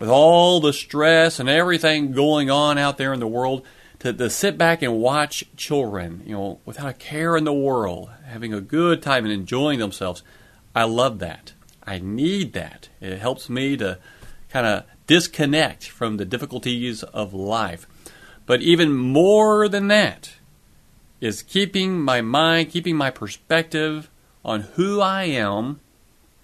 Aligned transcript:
With 0.00 0.08
all 0.08 0.60
the 0.60 0.72
stress 0.72 1.38
and 1.38 1.48
everything 1.48 2.12
going 2.12 2.50
on 2.50 2.78
out 2.78 2.98
there 2.98 3.12
in 3.12 3.20
the 3.20 3.28
world, 3.28 3.64
to, 4.00 4.12
to 4.12 4.30
sit 4.30 4.56
back 4.56 4.80
and 4.80 4.98
watch 4.98 5.44
children, 5.56 6.22
you 6.24 6.32
know, 6.32 6.60
without 6.64 6.88
a 6.88 6.92
care 6.92 7.36
in 7.36 7.44
the 7.44 7.52
world, 7.52 8.10
having 8.26 8.54
a 8.54 8.60
good 8.60 9.02
time 9.02 9.24
and 9.24 9.32
enjoying 9.32 9.78
themselves. 9.78 10.22
I 10.74 10.84
love 10.84 11.18
that. 11.18 11.52
I 11.84 11.98
need 11.98 12.52
that. 12.52 12.88
It 13.00 13.18
helps 13.18 13.48
me 13.48 13.76
to 13.78 13.98
kind 14.50 14.66
of 14.66 14.84
disconnect 15.06 15.88
from 15.88 16.16
the 16.16 16.24
difficulties 16.24 17.02
of 17.02 17.34
life. 17.34 17.86
But 18.46 18.62
even 18.62 18.92
more 18.92 19.68
than 19.68 19.88
that 19.88 20.37
is 21.20 21.42
keeping 21.42 22.00
my 22.00 22.20
mind, 22.20 22.70
keeping 22.70 22.96
my 22.96 23.10
perspective 23.10 24.10
on 24.44 24.60
who 24.60 25.00
I 25.00 25.24
am 25.24 25.80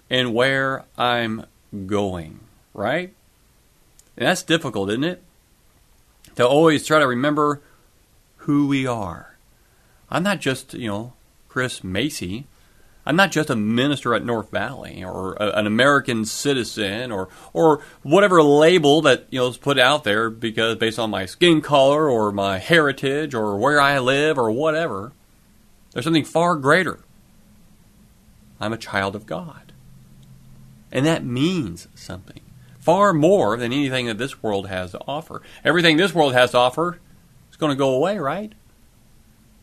and 0.09 0.33
where 0.33 0.85
I'm 0.97 1.45
going, 1.85 2.41
right? 2.73 3.13
And 4.17 4.27
that's 4.27 4.43
difficult, 4.43 4.89
isn't 4.89 5.03
it? 5.03 5.23
To 6.35 6.47
always 6.47 6.85
try 6.85 6.99
to 6.99 7.07
remember 7.07 7.61
who 8.37 8.67
we 8.67 8.85
are. 8.85 9.37
I'm 10.09 10.23
not 10.23 10.39
just, 10.39 10.73
you 10.73 10.87
know, 10.87 11.13
Chris 11.47 11.83
Macy. 11.83 12.45
I'm 13.05 13.15
not 13.15 13.31
just 13.31 13.49
a 13.49 13.55
minister 13.55 14.15
at 14.15 14.25
North 14.25 14.49
Valley 14.49 15.03
or 15.03 15.33
a, 15.33 15.51
an 15.51 15.67
American 15.67 16.25
citizen 16.25 17.11
or 17.11 17.29
or 17.53 17.83
whatever 18.01 18.41
label 18.41 19.01
that 19.03 19.27
you 19.29 19.39
know 19.39 19.47
is 19.47 19.57
put 19.57 19.77
out 19.77 20.03
there 20.03 20.29
because 20.29 20.77
based 20.77 20.97
on 20.97 21.11
my 21.11 21.25
skin 21.25 21.61
color 21.61 22.09
or 22.09 22.31
my 22.31 22.57
heritage 22.57 23.33
or 23.33 23.57
where 23.57 23.79
I 23.79 23.99
live 23.99 24.37
or 24.37 24.51
whatever. 24.51 25.11
There's 25.91 26.03
something 26.03 26.25
far 26.25 26.55
greater. 26.55 26.99
I'm 28.59 28.73
a 28.73 28.77
child 28.77 29.15
of 29.15 29.25
God. 29.25 29.71
And 30.91 31.05
that 31.05 31.23
means 31.23 31.87
something. 31.95 32.41
Far 32.79 33.13
more 33.13 33.57
than 33.57 33.71
anything 33.73 34.05
that 34.07 34.17
this 34.17 34.43
world 34.43 34.67
has 34.67 34.91
to 34.91 35.01
offer. 35.07 35.41
Everything 35.63 35.97
this 35.97 36.13
world 36.13 36.33
has 36.33 36.51
to 36.51 36.57
offer 36.57 36.99
is 37.49 37.57
going 37.57 37.71
to 37.71 37.77
go 37.77 37.93
away, 37.95 38.17
right? 38.17 38.53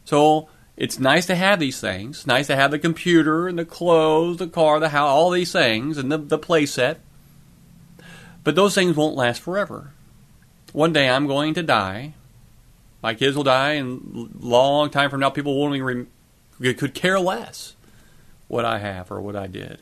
So 0.05 0.49
it's 0.77 0.99
nice 0.99 1.27
to 1.27 1.34
have 1.34 1.60
these 1.60 1.81
things. 1.81 2.19
It's 2.19 2.27
nice 2.27 2.47
to 2.47 2.56
have 2.56 2.71
the 2.71 2.78
computer 2.78 3.47
and 3.47 3.59
the 3.59 3.65
clothes, 3.65 4.38
the 4.38 4.47
car, 4.47 4.81
the 4.81 4.88
house, 4.88 5.09
all 5.09 5.31
these 5.31 5.53
things, 5.53 5.99
and 5.99 6.10
the, 6.10 6.19
the 6.19 6.38
play 6.38 6.66
set. 6.66 7.00
But 8.44 8.55
those 8.55 8.75
things 8.75 8.97
won't 8.97 9.15
last 9.16 9.41
forever. 9.41 9.93
One 10.72 10.93
day 10.93 11.09
I'm 11.09 11.27
going 11.27 11.55
to 11.55 11.62
die. 11.62 12.15
My 13.03 13.15
kids 13.15 13.37
will 13.37 13.44
die, 13.44 13.72
and 13.72 14.31
long 14.41 14.88
time 14.88 15.11
from 15.11 15.21
now, 15.21 15.31
people 15.31 15.59
won't 15.59 15.75
even 15.75 16.06
re- 16.59 16.75
could 16.75 16.94
care 16.94 17.19
less 17.19 17.75
what 18.49 18.65
I 18.65 18.78
have 18.78 19.11
or 19.11 19.21
what 19.21 19.37
I 19.37 19.49
did. 19.49 19.81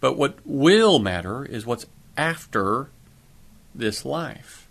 But 0.00 0.16
what 0.16 0.38
will 0.44 0.98
matter 0.98 1.44
is 1.44 1.64
what's 1.64 1.86
after 2.16 2.90
this 3.74 4.04
life. 4.04 4.65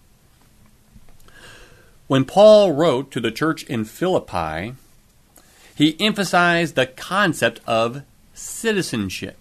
When 2.08 2.26
Paul 2.26 2.72
wrote 2.72 3.12
to 3.12 3.20
the 3.20 3.32
church 3.32 3.64
in 3.64 3.86
Philippi, 3.86 4.76
he 5.76 6.00
emphasized 6.00 6.76
the 6.76 6.86
concept 6.86 7.62
of 7.66 8.04
citizenship. 8.34 9.38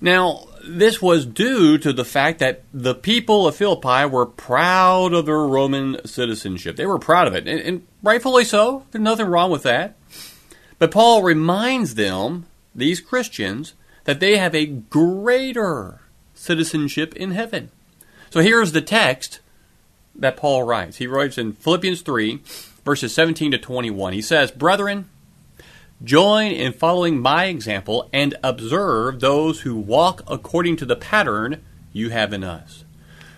Now, 0.00 0.48
this 0.66 1.00
was 1.00 1.24
due 1.24 1.78
to 1.78 1.92
the 1.92 2.04
fact 2.04 2.40
that 2.40 2.64
the 2.72 2.94
people 2.94 3.46
of 3.46 3.56
Philippi 3.56 4.04
were 4.06 4.26
proud 4.26 5.12
of 5.12 5.26
their 5.26 5.38
Roman 5.38 6.04
citizenship. 6.06 6.76
They 6.76 6.86
were 6.86 6.98
proud 6.98 7.28
of 7.28 7.34
it, 7.34 7.46
and, 7.46 7.60
and 7.60 7.86
rightfully 8.02 8.44
so. 8.44 8.84
There's 8.90 9.02
nothing 9.02 9.26
wrong 9.26 9.50
with 9.50 9.62
that. 9.62 9.96
But 10.78 10.90
Paul 10.90 11.22
reminds 11.22 11.94
them, 11.94 12.46
these 12.74 13.00
Christians, 13.00 13.74
that 14.04 14.20
they 14.20 14.36
have 14.36 14.54
a 14.54 14.66
greater 14.66 16.00
citizenship 16.34 17.14
in 17.14 17.30
heaven. 17.30 17.70
So 18.30 18.40
here's 18.40 18.72
the 18.72 18.82
text 18.82 19.40
that 20.16 20.36
Paul 20.36 20.62
writes. 20.62 20.96
He 20.96 21.06
writes 21.06 21.38
in 21.38 21.52
Philippians 21.52 22.02
3, 22.02 22.40
verses 22.84 23.14
17 23.14 23.52
to 23.52 23.58
21. 23.58 24.12
He 24.12 24.22
says, 24.22 24.50
Brethren, 24.50 25.08
join 26.02 26.52
in 26.52 26.72
following 26.72 27.20
my 27.20 27.46
example 27.46 28.08
and 28.12 28.34
observe 28.42 29.20
those 29.20 29.62
who 29.62 29.76
walk 29.76 30.22
according 30.26 30.76
to 30.76 30.86
the 30.86 30.96
pattern 30.96 31.62
you 31.92 32.10
have 32.10 32.32
in 32.32 32.44
us. 32.44 32.84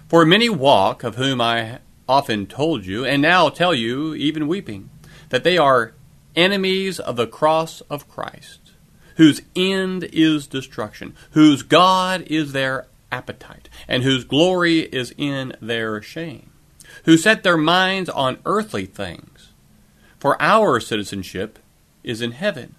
For 0.09 0.25
many 0.25 0.49
walk, 0.49 1.03
of 1.03 1.17
whom 1.17 1.41
I 1.41 1.81
often 2.09 2.47
told 2.47 2.87
you, 2.87 3.05
and 3.05 3.21
now 3.21 3.49
tell 3.49 3.75
you, 3.75 4.15
even 4.15 4.49
weeping, 4.49 4.91
that 5.31 5.45
they 5.45 5.59
are 5.59 5.95
enemies 6.37 7.01
of 7.01 7.17
the 7.17 7.27
cross 7.27 7.81
of 7.83 8.09
Christ 8.09 8.67
whose 9.17 9.43
end 9.55 10.05
is 10.05 10.47
destruction, 10.47 11.15
whose 11.31 11.63
God 11.63 12.23
is 12.23 12.53
their 12.53 12.87
appetite, 13.11 13.69
and 13.89 14.03
whose 14.03 14.25
glory 14.25 14.81
is 14.81 15.13
in 15.17 15.55
their 15.61 16.01
shame, 16.01 16.51
who 17.07 17.17
set 17.17 17.43
their 17.43 17.57
minds 17.57 18.11
on 18.11 18.39
earthly 18.45 18.85
things. 18.85 19.53
For 20.19 20.41
our 20.41 20.79
citizenship 20.79 21.59
is 22.05 22.21
in 22.21 22.33
heaven, 22.33 22.75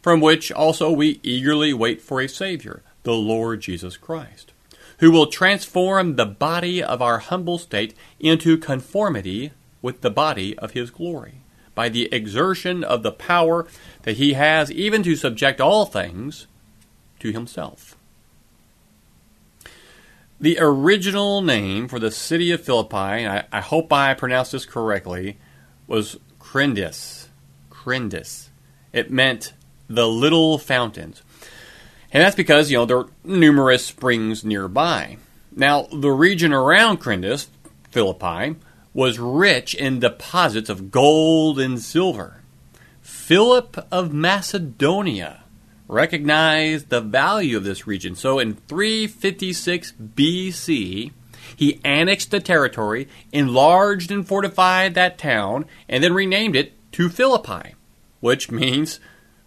from 0.00 0.20
which 0.20 0.50
also 0.50 0.90
we 0.90 1.20
eagerly 1.22 1.72
wait 1.72 2.00
for 2.00 2.20
a 2.20 2.28
Savior, 2.28 2.82
the 3.02 3.14
Lord 3.14 3.60
Jesus 3.60 3.96
Christ, 3.96 4.52
who 4.98 5.10
will 5.10 5.26
transform 5.26 6.16
the 6.16 6.26
body 6.26 6.82
of 6.82 7.02
our 7.02 7.18
humble 7.18 7.58
state 7.58 7.94
into 8.18 8.56
conformity 8.56 9.52
with 9.82 10.00
the 10.00 10.10
body 10.10 10.58
of 10.58 10.72
his 10.72 10.90
glory 10.90 11.34
by 11.76 11.88
the 11.88 12.12
exertion 12.12 12.82
of 12.82 13.02
the 13.02 13.12
power 13.12 13.66
that 14.02 14.16
he 14.16 14.32
has 14.32 14.72
even 14.72 15.02
to 15.04 15.14
subject 15.14 15.60
all 15.60 15.86
things 15.86 16.46
to 17.20 17.30
himself. 17.30 17.85
The 20.38 20.58
original 20.60 21.40
name 21.40 21.88
for 21.88 21.98
the 21.98 22.10
city 22.10 22.50
of 22.52 22.60
Philippi, 22.60 22.96
I, 22.96 23.46
I 23.50 23.60
hope 23.60 23.92
I 23.92 24.12
pronounced 24.12 24.52
this 24.52 24.66
correctly, 24.66 25.38
was 25.86 26.18
Crindis. 26.38 27.28
Crindis. 27.70 28.50
It 28.92 29.10
meant 29.10 29.54
the 29.88 30.06
little 30.06 30.58
fountains. 30.58 31.22
And 32.12 32.22
that's 32.22 32.36
because, 32.36 32.70
you 32.70 32.76
know, 32.76 32.84
there 32.84 32.98
are 32.98 33.10
numerous 33.24 33.86
springs 33.86 34.44
nearby. 34.44 35.16
Now, 35.52 35.88
the 35.90 36.10
region 36.10 36.52
around 36.52 36.98
Crindis, 36.98 37.48
Philippi, 37.90 38.56
was 38.92 39.18
rich 39.18 39.74
in 39.74 40.00
deposits 40.00 40.68
of 40.68 40.90
gold 40.90 41.58
and 41.58 41.80
silver. 41.80 42.42
Philip 43.00 43.86
of 43.90 44.12
Macedonia 44.12 45.44
recognized 45.88 46.88
the 46.88 47.00
value 47.00 47.56
of 47.56 47.64
this 47.64 47.86
region. 47.86 48.14
So 48.14 48.38
in 48.38 48.54
356 48.54 49.92
BC, 49.92 51.12
he 51.54 51.80
annexed 51.84 52.30
the 52.30 52.40
territory, 52.40 53.08
enlarged 53.32 54.10
and 54.10 54.26
fortified 54.26 54.94
that 54.94 55.18
town, 55.18 55.66
and 55.88 56.02
then 56.02 56.12
renamed 56.12 56.56
it 56.56 56.72
to 56.92 57.08
Philippi, 57.08 57.74
which 58.20 58.50
means 58.50 59.00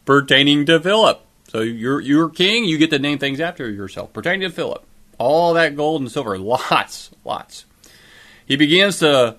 pertaining 0.05 0.65
to 0.65 0.79
Philip. 0.79 1.21
So 1.49 1.61
you're 1.61 1.99
you're 1.99 2.29
king, 2.29 2.65
you 2.65 2.77
get 2.77 2.91
to 2.91 2.99
name 2.99 3.17
things 3.17 3.39
after 3.39 3.69
yourself, 3.69 4.13
pertaining 4.13 4.41
to 4.41 4.55
Philip. 4.55 4.85
All 5.17 5.53
that 5.55 5.75
gold 5.75 6.01
and 6.01 6.11
silver, 6.11 6.37
lots, 6.39 7.11
lots. 7.25 7.65
He 8.45 8.55
begins 8.55 8.99
to 8.99 9.37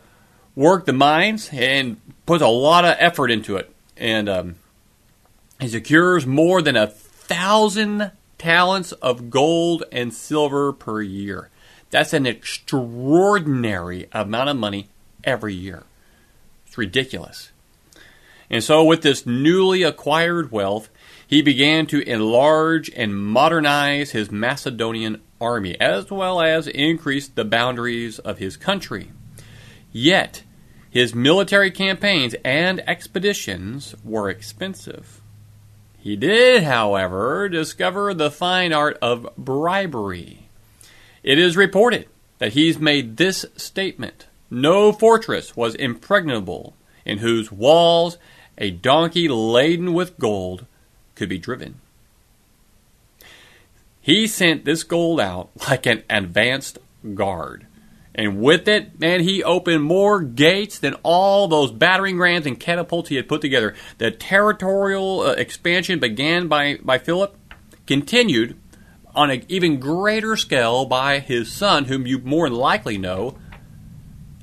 work 0.54 0.86
the 0.86 0.92
mines 0.92 1.48
and 1.52 2.00
puts 2.26 2.42
a 2.42 2.48
lot 2.48 2.84
of 2.84 2.96
effort 2.98 3.30
into 3.30 3.56
it, 3.56 3.74
and 3.96 4.28
um, 4.28 4.54
he 5.60 5.68
secures 5.68 6.26
more 6.26 6.62
than 6.62 6.76
a 6.76 6.86
thousand 6.86 8.12
talents 8.38 8.92
of 8.92 9.30
gold 9.30 9.84
and 9.92 10.12
silver 10.12 10.72
per 10.72 11.02
year. 11.02 11.50
That's 11.90 12.12
an 12.12 12.26
extraordinary 12.26 14.08
amount 14.12 14.48
of 14.48 14.56
money 14.56 14.88
every 15.24 15.54
year. 15.54 15.82
It's 16.66 16.78
ridiculous. 16.78 17.50
And 18.48 18.64
so, 18.64 18.82
with 18.84 19.02
this 19.02 19.26
newly 19.26 19.82
acquired 19.82 20.50
wealth, 20.50 20.88
he 21.26 21.42
began 21.42 21.86
to 21.86 22.00
enlarge 22.08 22.90
and 22.96 23.16
modernize 23.16 24.10
his 24.10 24.32
Macedonian 24.32 25.20
army, 25.40 25.80
as 25.80 26.10
well 26.10 26.40
as 26.40 26.66
increase 26.66 27.28
the 27.28 27.44
boundaries 27.44 28.18
of 28.18 28.38
his 28.38 28.56
country. 28.56 29.12
Yet, 29.92 30.42
his 30.90 31.14
military 31.14 31.70
campaigns 31.70 32.34
and 32.44 32.82
expeditions 32.88 33.94
were 34.02 34.28
expensive. 34.28 35.19
He 36.00 36.16
did, 36.16 36.62
however, 36.62 37.48
discover 37.48 38.14
the 38.14 38.30
fine 38.30 38.72
art 38.72 38.98
of 39.02 39.28
bribery. 39.36 40.48
It 41.22 41.38
is 41.38 41.56
reported 41.58 42.08
that 42.38 42.54
he's 42.54 42.78
made 42.78 43.16
this 43.18 43.44
statement 43.56 44.26
No 44.48 44.92
fortress 44.92 45.54
was 45.54 45.74
impregnable 45.74 46.74
in 47.04 47.18
whose 47.18 47.52
walls 47.52 48.16
a 48.56 48.70
donkey 48.70 49.28
laden 49.28 49.92
with 49.92 50.18
gold 50.18 50.64
could 51.14 51.28
be 51.28 51.38
driven. 51.38 51.80
He 54.00 54.26
sent 54.26 54.64
this 54.64 54.82
gold 54.82 55.20
out 55.20 55.50
like 55.68 55.84
an 55.84 56.02
advanced 56.08 56.78
guard. 57.14 57.66
And 58.14 58.40
with 58.40 58.66
it, 58.66 58.98
man, 58.98 59.20
he 59.20 59.44
opened 59.44 59.84
more 59.84 60.20
gates 60.20 60.78
than 60.78 60.94
all 61.02 61.46
those 61.46 61.70
battering 61.70 62.18
rams 62.18 62.46
and 62.46 62.58
catapults 62.58 63.08
he 63.08 63.16
had 63.16 63.28
put 63.28 63.40
together. 63.40 63.74
The 63.98 64.10
territorial 64.10 65.20
uh, 65.20 65.32
expansion 65.32 66.00
began 66.00 66.48
by, 66.48 66.78
by 66.82 66.98
Philip, 66.98 67.36
continued 67.86 68.56
on 69.14 69.30
an 69.30 69.44
even 69.48 69.78
greater 69.80 70.36
scale 70.36 70.84
by 70.84 71.20
his 71.20 71.52
son, 71.52 71.84
whom 71.84 72.06
you 72.06 72.18
more 72.18 72.48
than 72.48 72.58
likely 72.58 72.98
know, 72.98 73.38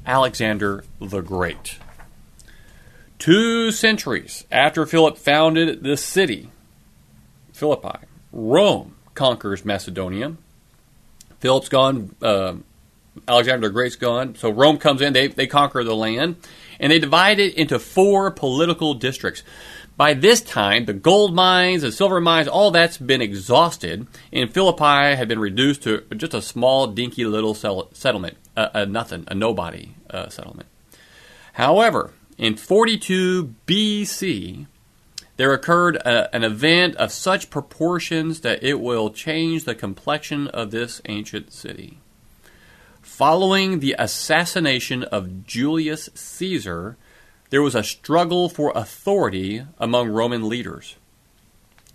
Alexander 0.05 0.83
the 0.99 1.21
Great. 1.21 1.77
Two 3.19 3.71
centuries 3.71 4.45
after 4.51 4.85
Philip 4.85 5.17
founded 5.17 5.83
the 5.83 5.97
city, 5.97 6.51
Philippi, 7.51 7.99
Rome 8.31 8.95
conquers 9.15 9.65
Macedonia. 9.65 10.35
Philip's 11.39 11.69
gone, 11.69 12.15
uh, 12.21 12.55
Alexander 13.27 13.67
the 13.67 13.73
Great's 13.73 13.95
gone. 13.95 14.35
So 14.35 14.49
Rome 14.49 14.77
comes 14.77 15.01
in, 15.01 15.13
they, 15.13 15.27
they 15.27 15.47
conquer 15.47 15.83
the 15.83 15.95
land, 15.95 16.37
and 16.79 16.91
they 16.91 16.99
divide 16.99 17.39
it 17.39 17.55
into 17.55 17.79
four 17.79 18.31
political 18.31 18.93
districts. 18.93 19.43
By 19.95 20.13
this 20.13 20.41
time, 20.41 20.85
the 20.85 20.93
gold 20.93 21.33
mines, 21.33 21.81
the 21.81 21.91
silver 21.91 22.21
mines, 22.21 22.47
all 22.47 22.69
that's 22.69 22.97
been 22.97 23.21
exhausted, 23.21 24.07
and 24.31 24.53
Philippi 24.53 25.15
had 25.15 25.27
been 25.27 25.39
reduced 25.39 25.83
to 25.83 26.03
just 26.15 26.35
a 26.35 26.41
small, 26.41 26.87
dinky 26.87 27.25
little 27.25 27.55
settlement, 27.55 28.37
a, 28.55 28.81
a 28.81 28.85
nothing, 28.85 29.23
a 29.27 29.33
nobody 29.33 29.95
uh, 30.11 30.29
settlement. 30.29 30.69
However, 31.53 32.11
in 32.37 32.55
42 32.55 33.55
BC, 33.65 34.67
there 35.37 35.53
occurred 35.53 35.95
a, 35.95 36.35
an 36.35 36.43
event 36.43 36.95
of 36.97 37.11
such 37.11 37.49
proportions 37.49 38.41
that 38.41 38.61
it 38.61 38.79
will 38.79 39.09
change 39.09 39.63
the 39.63 39.73
complexion 39.73 40.47
of 40.49 40.69
this 40.69 41.01
ancient 41.07 41.51
city. 41.51 41.99
Following 43.07 43.79
the 43.79 43.95
assassination 43.97 45.03
of 45.05 45.47
Julius 45.47 46.07
Caesar, 46.13 46.97
there 47.49 47.63
was 47.63 47.73
a 47.73 47.81
struggle 47.81 48.47
for 48.47 48.71
authority 48.75 49.65
among 49.79 50.09
Roman 50.09 50.47
leaders. 50.47 50.97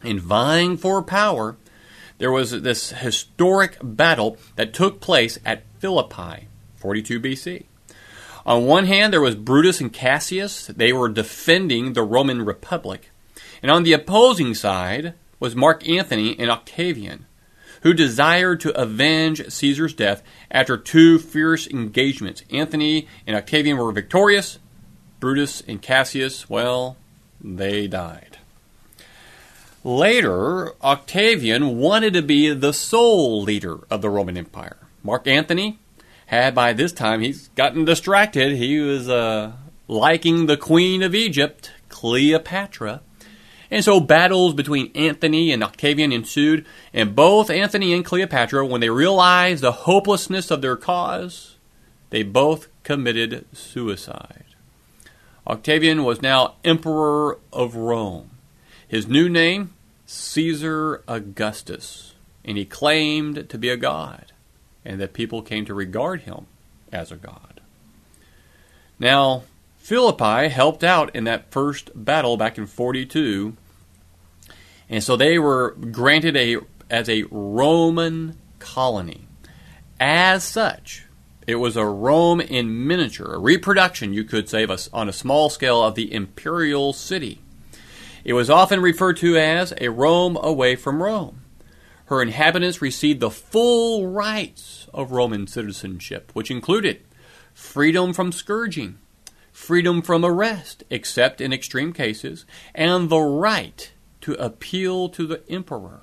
In 0.03 0.19
vying 0.19 0.77
for 0.77 1.01
power, 1.01 1.57
there 2.19 2.33
was 2.33 2.63
this 2.63 2.91
historic 2.91 3.77
battle 3.81 4.37
that 4.57 4.73
took 4.73 5.01
place 5.01 5.39
at 5.45 5.63
Philippi, 5.79 6.49
42 6.77 7.21
BC. 7.21 7.67
On 8.45 8.67
one 8.67 8.87
hand, 8.87 9.13
there 9.13 9.21
was 9.21 9.37
Brutus 9.37 9.81
and 9.81 9.93
Cassius. 9.93 10.67
They 10.67 10.93
were 10.93 11.09
defending 11.09 11.93
the 11.93 12.03
Roman 12.03 12.43
Republic. 12.45 13.11
And 13.63 13.71
on 13.71 13.85
the 13.85 13.93
opposing 13.93 14.55
side 14.55 15.15
was 15.39 15.55
Mark 15.55 15.89
Antony 15.89 16.37
and 16.37 16.51
Octavian, 16.51 17.27
who 17.83 17.93
desired 17.93 18.61
to 18.61 18.81
avenge 18.81 19.51
Caesar's 19.51 19.95
death 19.95 20.23
after 20.51 20.77
two 20.77 21.19
fierce 21.19 21.67
engagements. 21.67 22.43
Antony 22.51 23.07
and 23.27 23.37
Octavian 23.37 23.77
were 23.77 23.93
victorious. 23.93 24.59
Brutus 25.21 25.63
and 25.69 25.81
Cassius, 25.81 26.51
well, 26.51 26.97
they 27.41 27.87
died. 27.87 28.39
Later, 29.85 30.73
Octavian 30.83 31.79
wanted 31.79 32.15
to 32.15 32.23
be 32.23 32.53
the 32.55 32.73
sole 32.73 33.43
leader 33.43 33.81
of 33.91 34.01
the 34.01 34.11
Roman 34.11 34.37
Empire. 34.37 34.77
Mark 35.03 35.27
Antony 35.27 35.79
had 36.27 36.55
by 36.55 36.73
this 36.73 36.93
time 36.93 37.21
he's 37.21 37.49
gotten 37.49 37.85
distracted. 37.85 38.53
He 38.53 38.79
was 38.79 39.09
uh, 39.09 39.53
liking 39.89 40.47
the 40.47 40.57
Queen 40.57 41.03
of 41.03 41.15
Egypt, 41.15 41.73
Cleopatra. 41.89 43.01
And 43.73 43.83
so 43.83 44.01
battles 44.01 44.53
between 44.53 44.93
Antony 44.95 45.51
and 45.51 45.65
Octavian 45.65 46.13
ensued, 46.13 46.67
and 46.93 47.17
both 47.17 47.49
Antony 47.49 47.95
and 47.95 48.05
Cleopatra, 48.05 48.67
when 48.67 48.83
they 48.83 48.91
realized 48.91 49.63
the 49.63 49.73
hopelessness 49.73 50.51
of 50.51 50.61
their 50.61 50.77
cause, 50.77 51.57
they 52.11 52.23
both 52.23 52.69
committed 52.83 53.47
suicide. 53.57 54.45
Octavian 55.47 56.05
was 56.05 56.21
now 56.21 56.57
Emperor 56.63 57.39
of 57.51 57.75
Rome. 57.75 58.33
His 58.87 59.09
new 59.09 59.31
name, 59.31 59.73
Caesar 60.05 61.03
Augustus, 61.09 62.13
and 62.45 62.59
he 62.59 62.67
claimed 62.67 63.49
to 63.49 63.57
be 63.57 63.71
a 63.71 63.79
god, 63.79 64.33
and 64.85 65.01
that 65.01 65.15
people 65.15 65.41
came 65.41 65.65
to 65.65 65.73
regard 65.73 66.21
him 66.21 66.45
as 66.93 67.11
a 67.11 67.17
god. 67.17 67.63
Now, 68.99 69.45
Philippi 69.79 70.49
helped 70.49 70.85
out 70.85 71.17
in 71.17 71.25
that 71.25 71.51
first 71.51 71.91
battle 71.95 72.37
back 72.37 72.59
in 72.59 72.67
42 72.67 73.57
and 74.93 75.03
so 75.03 75.17
they 75.17 75.39
were 75.39 75.71
granted 75.91 76.37
a 76.37 76.59
as 76.91 77.09
a 77.09 77.25
Roman 77.31 78.37
colony. 78.59 79.27
As 79.99 80.45
such, 80.45 81.05
it 81.47 81.55
was 81.55 81.77
a 81.77 81.85
Rome 81.85 82.41
in 82.43 82.87
miniature, 82.87 83.35
a 83.35 83.39
reproduction, 83.39 84.13
you 84.13 84.23
could 84.23 84.51
say, 84.51 84.67
on 84.93 85.09
a 85.09 85.13
small 85.13 85.49
scale 85.49 85.83
of 85.83 85.95
the 85.95 86.13
imperial 86.13 86.93
city. 86.93 87.41
It 88.23 88.35
was 88.35 88.51
often 88.51 88.81
referred 88.81 89.17
to 89.19 89.39
as 89.39 89.73
a 89.81 89.89
Rome 89.89 90.37
away 90.37 90.77
from 90.77 91.03
Rome. 91.03 91.41
Her 92.07 92.21
inhabitants 92.21 92.83
received 92.83 93.21
the 93.21 93.31
full 93.31 94.09
rights 94.09 94.87
of 94.93 95.13
Roman 95.13 95.47
citizenship, 95.47 96.31
which 96.35 96.51
included 96.51 97.01
freedom 97.55 98.13
from 98.13 98.31
scourging, 98.31 98.99
freedom 99.51 100.03
from 100.03 100.23
arrest, 100.23 100.85
except 100.91 101.41
in 101.41 101.53
extreme 101.53 101.95
cases, 101.95 102.45
and 102.75 103.09
the 103.09 103.21
right 103.21 103.91
to 104.23 104.33
appeal 104.35 105.09
to 105.11 105.27
the 105.27 105.43
emperor. 105.49 106.01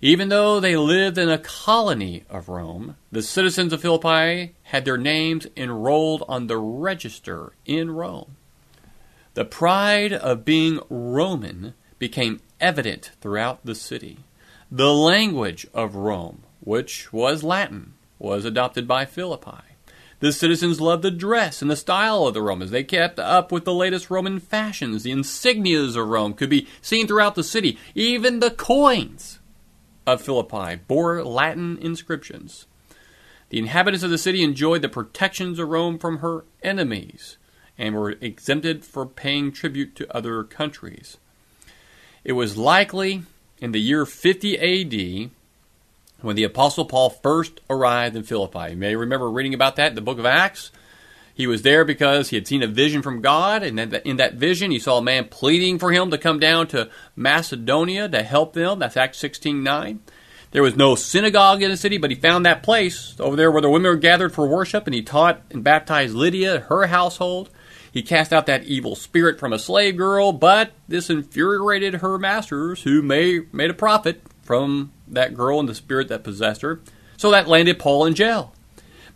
Even 0.00 0.30
though 0.30 0.58
they 0.58 0.76
lived 0.76 1.16
in 1.16 1.28
a 1.28 1.38
colony 1.38 2.24
of 2.28 2.48
Rome, 2.48 2.96
the 3.12 3.22
citizens 3.22 3.72
of 3.72 3.82
Philippi 3.82 4.54
had 4.64 4.84
their 4.84 4.96
names 4.96 5.46
enrolled 5.56 6.24
on 6.28 6.46
the 6.46 6.58
register 6.58 7.52
in 7.64 7.90
Rome. 7.90 8.36
The 9.34 9.44
pride 9.44 10.12
of 10.12 10.44
being 10.44 10.80
Roman 10.90 11.74
became 11.98 12.40
evident 12.60 13.12
throughout 13.20 13.64
the 13.64 13.76
city. 13.76 14.18
The 14.70 14.92
language 14.92 15.66
of 15.72 15.94
Rome, 15.94 16.42
which 16.60 17.12
was 17.12 17.44
Latin, 17.44 17.94
was 18.18 18.44
adopted 18.44 18.88
by 18.88 19.04
Philippi. 19.04 19.71
The 20.22 20.30
citizens 20.30 20.80
loved 20.80 21.02
the 21.02 21.10
dress 21.10 21.62
and 21.62 21.68
the 21.68 21.74
style 21.74 22.28
of 22.28 22.34
the 22.34 22.42
Romans. 22.42 22.70
They 22.70 22.84
kept 22.84 23.18
up 23.18 23.50
with 23.50 23.64
the 23.64 23.74
latest 23.74 24.08
Roman 24.08 24.38
fashions. 24.38 25.02
The 25.02 25.10
insignias 25.10 25.96
of 25.96 26.06
Rome 26.06 26.34
could 26.34 26.48
be 26.48 26.68
seen 26.80 27.08
throughout 27.08 27.34
the 27.34 27.42
city. 27.42 27.76
Even 27.96 28.38
the 28.38 28.52
coins 28.52 29.40
of 30.06 30.22
Philippi 30.22 30.80
bore 30.86 31.24
Latin 31.24 31.76
inscriptions. 31.78 32.68
The 33.48 33.58
inhabitants 33.58 34.04
of 34.04 34.12
the 34.12 34.16
city 34.16 34.44
enjoyed 34.44 34.82
the 34.82 34.88
protections 34.88 35.58
of 35.58 35.68
Rome 35.68 35.98
from 35.98 36.18
her 36.18 36.44
enemies 36.62 37.36
and 37.76 37.96
were 37.96 38.12
exempted 38.20 38.84
from 38.84 39.08
paying 39.08 39.50
tribute 39.50 39.96
to 39.96 40.16
other 40.16 40.44
countries. 40.44 41.16
It 42.22 42.34
was 42.34 42.56
likely 42.56 43.22
in 43.58 43.72
the 43.72 43.80
year 43.80 44.06
50 44.06 44.56
AD 45.26 45.30
when 46.22 46.36
the 46.36 46.44
Apostle 46.44 46.84
Paul 46.84 47.10
first 47.10 47.60
arrived 47.68 48.16
in 48.16 48.22
Philippi. 48.22 48.70
You 48.70 48.76
may 48.76 48.96
remember 48.96 49.30
reading 49.30 49.54
about 49.54 49.76
that 49.76 49.90
in 49.90 49.94
the 49.94 50.00
book 50.00 50.18
of 50.18 50.26
Acts. 50.26 50.70
He 51.34 51.46
was 51.46 51.62
there 51.62 51.84
because 51.84 52.28
he 52.28 52.36
had 52.36 52.46
seen 52.46 52.62
a 52.62 52.66
vision 52.66 53.02
from 53.02 53.22
God, 53.22 53.62
and 53.62 53.78
in 53.80 54.16
that 54.18 54.34
vision, 54.34 54.70
he 54.70 54.78
saw 54.78 54.98
a 54.98 55.02
man 55.02 55.28
pleading 55.28 55.78
for 55.78 55.90
him 55.90 56.10
to 56.10 56.18
come 56.18 56.38
down 56.38 56.66
to 56.68 56.90
Macedonia 57.16 58.08
to 58.08 58.22
help 58.22 58.52
them. 58.52 58.78
That's 58.78 58.96
Acts 58.96 59.18
16 59.18 59.62
9. 59.62 60.00
There 60.50 60.62
was 60.62 60.76
no 60.76 60.94
synagogue 60.94 61.62
in 61.62 61.70
the 61.70 61.78
city, 61.78 61.96
but 61.96 62.10
he 62.10 62.16
found 62.16 62.44
that 62.44 62.62
place 62.62 63.16
over 63.18 63.36
there 63.36 63.50
where 63.50 63.62
the 63.62 63.70
women 63.70 63.90
were 63.90 63.96
gathered 63.96 64.34
for 64.34 64.46
worship, 64.46 64.86
and 64.86 64.94
he 64.94 65.02
taught 65.02 65.40
and 65.50 65.64
baptized 65.64 66.14
Lydia, 66.14 66.60
her 66.68 66.86
household. 66.86 67.48
He 67.90 68.02
cast 68.02 68.32
out 68.32 68.46
that 68.46 68.64
evil 68.64 68.94
spirit 68.94 69.38
from 69.38 69.54
a 69.54 69.58
slave 69.58 69.96
girl, 69.96 70.32
but 70.32 70.72
this 70.88 71.08
infuriated 71.08 71.94
her 71.94 72.18
masters, 72.18 72.82
who 72.82 73.00
made, 73.00 73.52
made 73.54 73.70
a 73.70 73.74
profit 73.74 74.22
from 74.42 74.92
that 75.08 75.34
girl 75.34 75.60
and 75.60 75.68
the 75.68 75.74
spirit 75.74 76.08
that 76.08 76.24
possessed 76.24 76.62
her. 76.62 76.80
So 77.16 77.30
that 77.30 77.48
landed 77.48 77.78
Paul 77.78 78.04
in 78.04 78.14
jail. 78.14 78.52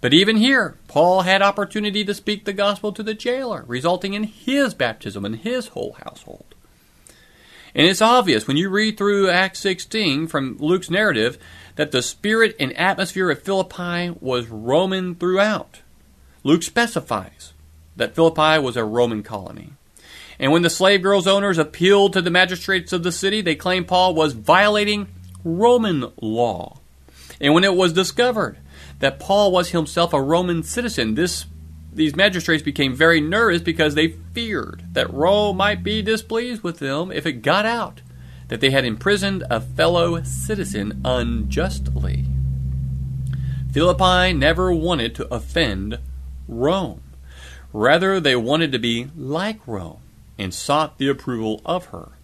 But 0.01 0.15
even 0.15 0.37
here, 0.37 0.77
Paul 0.89 1.23
had 1.23 1.43
opportunity 1.43 2.05
to 2.05 2.15
speak 2.15 2.45
the 2.45 2.53
gospel 2.53 2.93
to 2.93 3.03
the 3.03 3.15
jailer, 3.15 3.65
resulting 3.67 4.15
in 4.15 4.25
his 4.25 4.75
baptism 4.75 5.25
and 5.25 5.37
his 5.37 5.69
whole 5.69 5.97
household. 6.05 6.55
And 7.75 7.87
it's 7.87 8.03
obvious 8.03 8.47
when 8.47 8.57
you 8.57 8.71
read 8.71 8.97
through 8.97 9.29
Acts 9.31 9.59
16 9.61 10.29
from 10.29 10.57
Luke's 10.59 10.91
narrative 10.91 11.39
that 11.75 11.91
the 11.91 12.03
spirit 12.03 12.57
and 12.59 12.77
atmosphere 12.77 13.31
of 13.31 13.43
Philippi 13.43 14.17
was 14.21 14.49
Roman 14.49 15.15
throughout. 15.15 15.83
Luke 16.43 16.63
specifies 16.63 17.53
that 17.97 18.15
Philippi 18.15 18.59
was 18.59 18.77
a 18.77 18.85
Roman 18.85 19.23
colony. 19.23 19.73
And 20.39 20.53
when 20.53 20.63
the 20.63 20.71
slave 20.71 21.03
girls' 21.03 21.27
owners 21.27 21.59
appealed 21.59 22.13
to 22.13 22.23
the 22.23 22.31
magistrates 22.31 22.93
of 22.93 23.03
the 23.03 23.13
city, 23.13 23.41
they 23.41 23.55
claimed 23.55 23.89
Paul 23.89 24.15
was 24.15 24.35
violating 24.35 25.09
Roman 25.47 26.11
law. 26.21 26.81
And 27.41 27.55
when 27.55 27.63
it 27.63 27.77
was 27.77 27.93
discovered 27.93 28.59
that 28.99 29.21
Paul 29.21 29.53
was 29.53 29.71
himself 29.71 30.13
a 30.13 30.21
Roman 30.21 30.65
citizen, 30.65 31.15
this 31.15 31.47
these 31.93 32.17
magistrates 32.17 32.63
became 32.63 32.95
very 32.95 33.23
nervous 33.23 33.63
because 33.63 33.95
they 33.95 34.09
feared 34.09 34.83
that 34.93 35.11
Rome 35.11 35.57
might 35.57 35.83
be 35.83 36.03
displeased 36.03 36.63
with 36.63 36.79
them 36.79 37.11
if 37.11 37.25
it 37.25 37.41
got 37.41 37.65
out 37.65 38.03
that 38.49 38.61
they 38.61 38.71
had 38.71 38.85
imprisoned 38.85 39.45
a 39.49 39.61
fellow 39.61 40.23
citizen 40.23 41.01
unjustly. 41.05 42.27
Philippi 43.73 44.35
never 44.35 44.73
wanted 44.73 45.15
to 45.15 45.33
offend 45.33 45.99
Rome. 46.49 47.03
Rather, 47.73 48.21
they 48.21 48.37
wanted 48.37 48.73
to 48.73 48.79
be 48.79 49.09
like 49.17 49.67
Rome 49.67 50.01
and 50.39 50.53
sought 50.53 50.99
the 50.99 51.09
approval 51.09 51.63
of 51.65 51.87
her. 51.87 52.16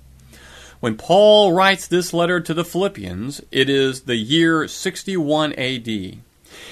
When 0.82 0.96
Paul 0.96 1.52
writes 1.52 1.86
this 1.86 2.12
letter 2.12 2.40
to 2.40 2.52
the 2.52 2.64
Philippians, 2.64 3.40
it 3.52 3.70
is 3.70 4.00
the 4.00 4.16
year 4.16 4.66
61 4.66 5.52
AD. 5.52 5.86
And 5.86 6.20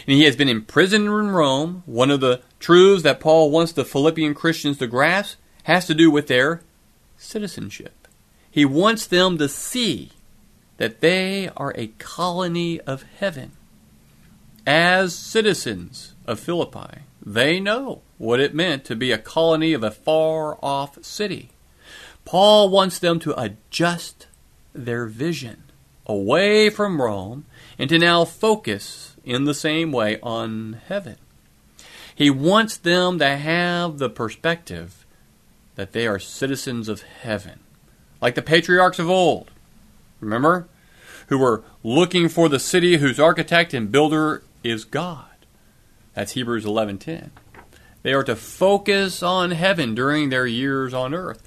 he 0.04 0.24
has 0.24 0.34
been 0.34 0.48
imprisoned 0.48 1.04
in 1.04 1.30
Rome. 1.30 1.84
One 1.86 2.10
of 2.10 2.18
the 2.18 2.42
truths 2.58 3.04
that 3.04 3.20
Paul 3.20 3.52
wants 3.52 3.70
the 3.70 3.84
Philippian 3.84 4.34
Christians 4.34 4.78
to 4.78 4.88
grasp 4.88 5.38
has 5.62 5.86
to 5.86 5.94
do 5.94 6.10
with 6.10 6.26
their 6.26 6.62
citizenship. 7.18 8.08
He 8.50 8.64
wants 8.64 9.06
them 9.06 9.38
to 9.38 9.48
see 9.48 10.10
that 10.78 11.00
they 11.00 11.48
are 11.56 11.72
a 11.76 11.92
colony 11.98 12.80
of 12.80 13.04
heaven. 13.20 13.52
As 14.66 15.14
citizens 15.14 16.16
of 16.26 16.40
Philippi, 16.40 17.02
they 17.24 17.60
know 17.60 18.02
what 18.18 18.40
it 18.40 18.56
meant 18.56 18.84
to 18.86 18.96
be 18.96 19.12
a 19.12 19.18
colony 19.18 19.72
of 19.72 19.84
a 19.84 19.92
far 19.92 20.58
off 20.64 20.98
city. 21.04 21.50
Paul 22.30 22.68
wants 22.68 23.00
them 23.00 23.18
to 23.18 23.36
adjust 23.36 24.28
their 24.72 25.06
vision 25.06 25.64
away 26.06 26.70
from 26.70 27.02
Rome 27.02 27.44
and 27.76 27.90
to 27.90 27.98
now 27.98 28.24
focus 28.24 29.16
in 29.24 29.46
the 29.46 29.52
same 29.52 29.90
way 29.90 30.20
on 30.22 30.80
heaven. 30.86 31.16
He 32.14 32.30
wants 32.30 32.76
them 32.76 33.18
to 33.18 33.36
have 33.36 33.98
the 33.98 34.08
perspective 34.08 35.04
that 35.74 35.90
they 35.90 36.06
are 36.06 36.20
citizens 36.20 36.88
of 36.88 37.02
heaven, 37.02 37.58
like 38.22 38.36
the 38.36 38.42
patriarchs 38.42 39.00
of 39.00 39.10
old. 39.10 39.50
Remember? 40.20 40.68
Who 41.30 41.38
were 41.38 41.64
looking 41.82 42.28
for 42.28 42.48
the 42.48 42.60
city 42.60 42.98
whose 42.98 43.18
architect 43.18 43.74
and 43.74 43.90
builder 43.90 44.44
is 44.62 44.84
God. 44.84 45.24
That's 46.14 46.34
Hebrews 46.34 46.64
11:10. 46.64 47.32
They 48.04 48.12
are 48.12 48.22
to 48.22 48.36
focus 48.36 49.20
on 49.20 49.50
heaven 49.50 49.96
during 49.96 50.28
their 50.28 50.46
years 50.46 50.94
on 50.94 51.12
earth. 51.12 51.42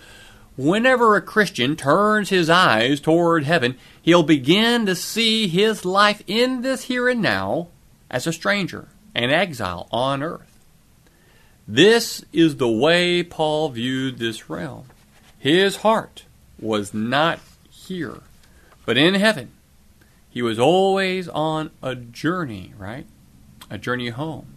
Whenever 0.55 1.15
a 1.15 1.21
Christian 1.21 1.75
turns 1.75 2.29
his 2.29 2.49
eyes 2.49 2.99
toward 2.99 3.43
heaven, 3.43 3.75
he'll 4.01 4.23
begin 4.23 4.85
to 4.85 4.95
see 4.95 5.47
his 5.47 5.83
life 5.83 6.21
in 6.27 6.61
this 6.61 6.83
here 6.83 7.09
and 7.09 7.21
now 7.21 7.69
as 8.11 8.27
a 8.27 8.33
stranger, 8.33 8.87
an 9.15 9.31
exile 9.31 9.87
on 9.91 10.21
earth. 10.21 10.59
This 11.67 12.23
is 12.31 12.57
the 12.57 12.69
way 12.69 13.23
Paul 13.23 13.69
viewed 13.69 14.19
this 14.19 14.49
realm. 14.49 14.85
His 15.39 15.77
heart 15.77 16.25
was 16.59 16.93
not 16.93 17.39
here, 17.71 18.21
but 18.85 18.97
in 18.97 19.15
heaven. 19.15 19.51
He 20.29 20.41
was 20.41 20.59
always 20.59 21.27
on 21.29 21.71
a 21.81 21.95
journey, 21.95 22.73
right? 22.77 23.07
A 23.69 23.77
journey 23.77 24.09
home. 24.09 24.47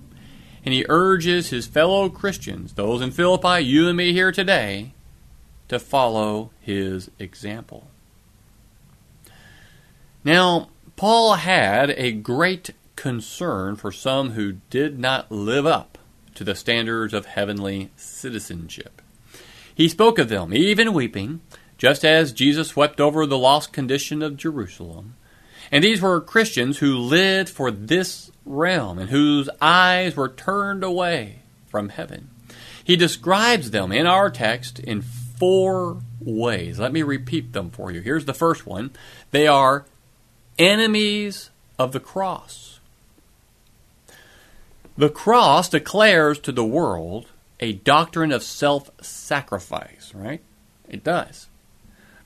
And 0.64 0.74
he 0.74 0.84
urges 0.88 1.48
his 1.48 1.66
fellow 1.66 2.08
Christians, 2.08 2.74
those 2.74 3.00
in 3.00 3.12
Philippi, 3.12 3.60
you 3.60 3.88
and 3.88 3.96
me 3.96 4.12
here 4.12 4.32
today, 4.32 4.92
to 5.68 5.78
follow 5.78 6.50
his 6.60 7.10
example. 7.18 7.88
Now, 10.24 10.70
Paul 10.96 11.34
had 11.34 11.90
a 11.90 12.12
great 12.12 12.70
concern 12.96 13.76
for 13.76 13.92
some 13.92 14.30
who 14.30 14.58
did 14.70 14.98
not 14.98 15.30
live 15.30 15.66
up 15.66 15.98
to 16.34 16.44
the 16.44 16.54
standards 16.54 17.14
of 17.14 17.26
heavenly 17.26 17.90
citizenship. 17.96 19.02
He 19.74 19.88
spoke 19.88 20.18
of 20.18 20.28
them, 20.28 20.54
even 20.54 20.94
weeping, 20.94 21.42
just 21.78 22.04
as 22.04 22.32
Jesus 22.32 22.74
wept 22.74 23.00
over 23.00 23.26
the 23.26 23.38
lost 23.38 23.72
condition 23.72 24.22
of 24.22 24.36
Jerusalem. 24.36 25.16
And 25.70 25.84
these 25.84 26.00
were 26.00 26.20
Christians 26.20 26.78
who 26.78 26.96
lived 26.96 27.48
for 27.48 27.70
this 27.70 28.30
realm 28.44 28.98
and 28.98 29.10
whose 29.10 29.48
eyes 29.60 30.16
were 30.16 30.28
turned 30.28 30.82
away 30.82 31.40
from 31.66 31.90
heaven. 31.90 32.30
He 32.82 32.96
describes 32.96 33.72
them 33.72 33.92
in 33.92 34.06
our 34.06 34.30
text 34.30 34.78
in 34.78 35.02
four 35.38 35.98
ways. 36.20 36.78
Let 36.78 36.92
me 36.92 37.02
repeat 37.02 37.52
them 37.52 37.70
for 37.70 37.90
you. 37.90 38.00
Here's 38.00 38.24
the 38.24 38.34
first 38.34 38.66
one 38.66 38.90
they 39.30 39.46
are 39.46 39.86
enemies 40.58 41.50
of 41.78 41.92
the 41.92 42.00
cross. 42.00 42.80
The 44.96 45.10
cross 45.10 45.68
declares 45.68 46.38
to 46.40 46.52
the 46.52 46.64
world 46.64 47.26
a 47.60 47.72
doctrine 47.72 48.32
of 48.32 48.42
self 48.42 48.90
sacrifice, 49.02 50.12
right? 50.14 50.40
It 50.88 51.04
does. 51.04 51.48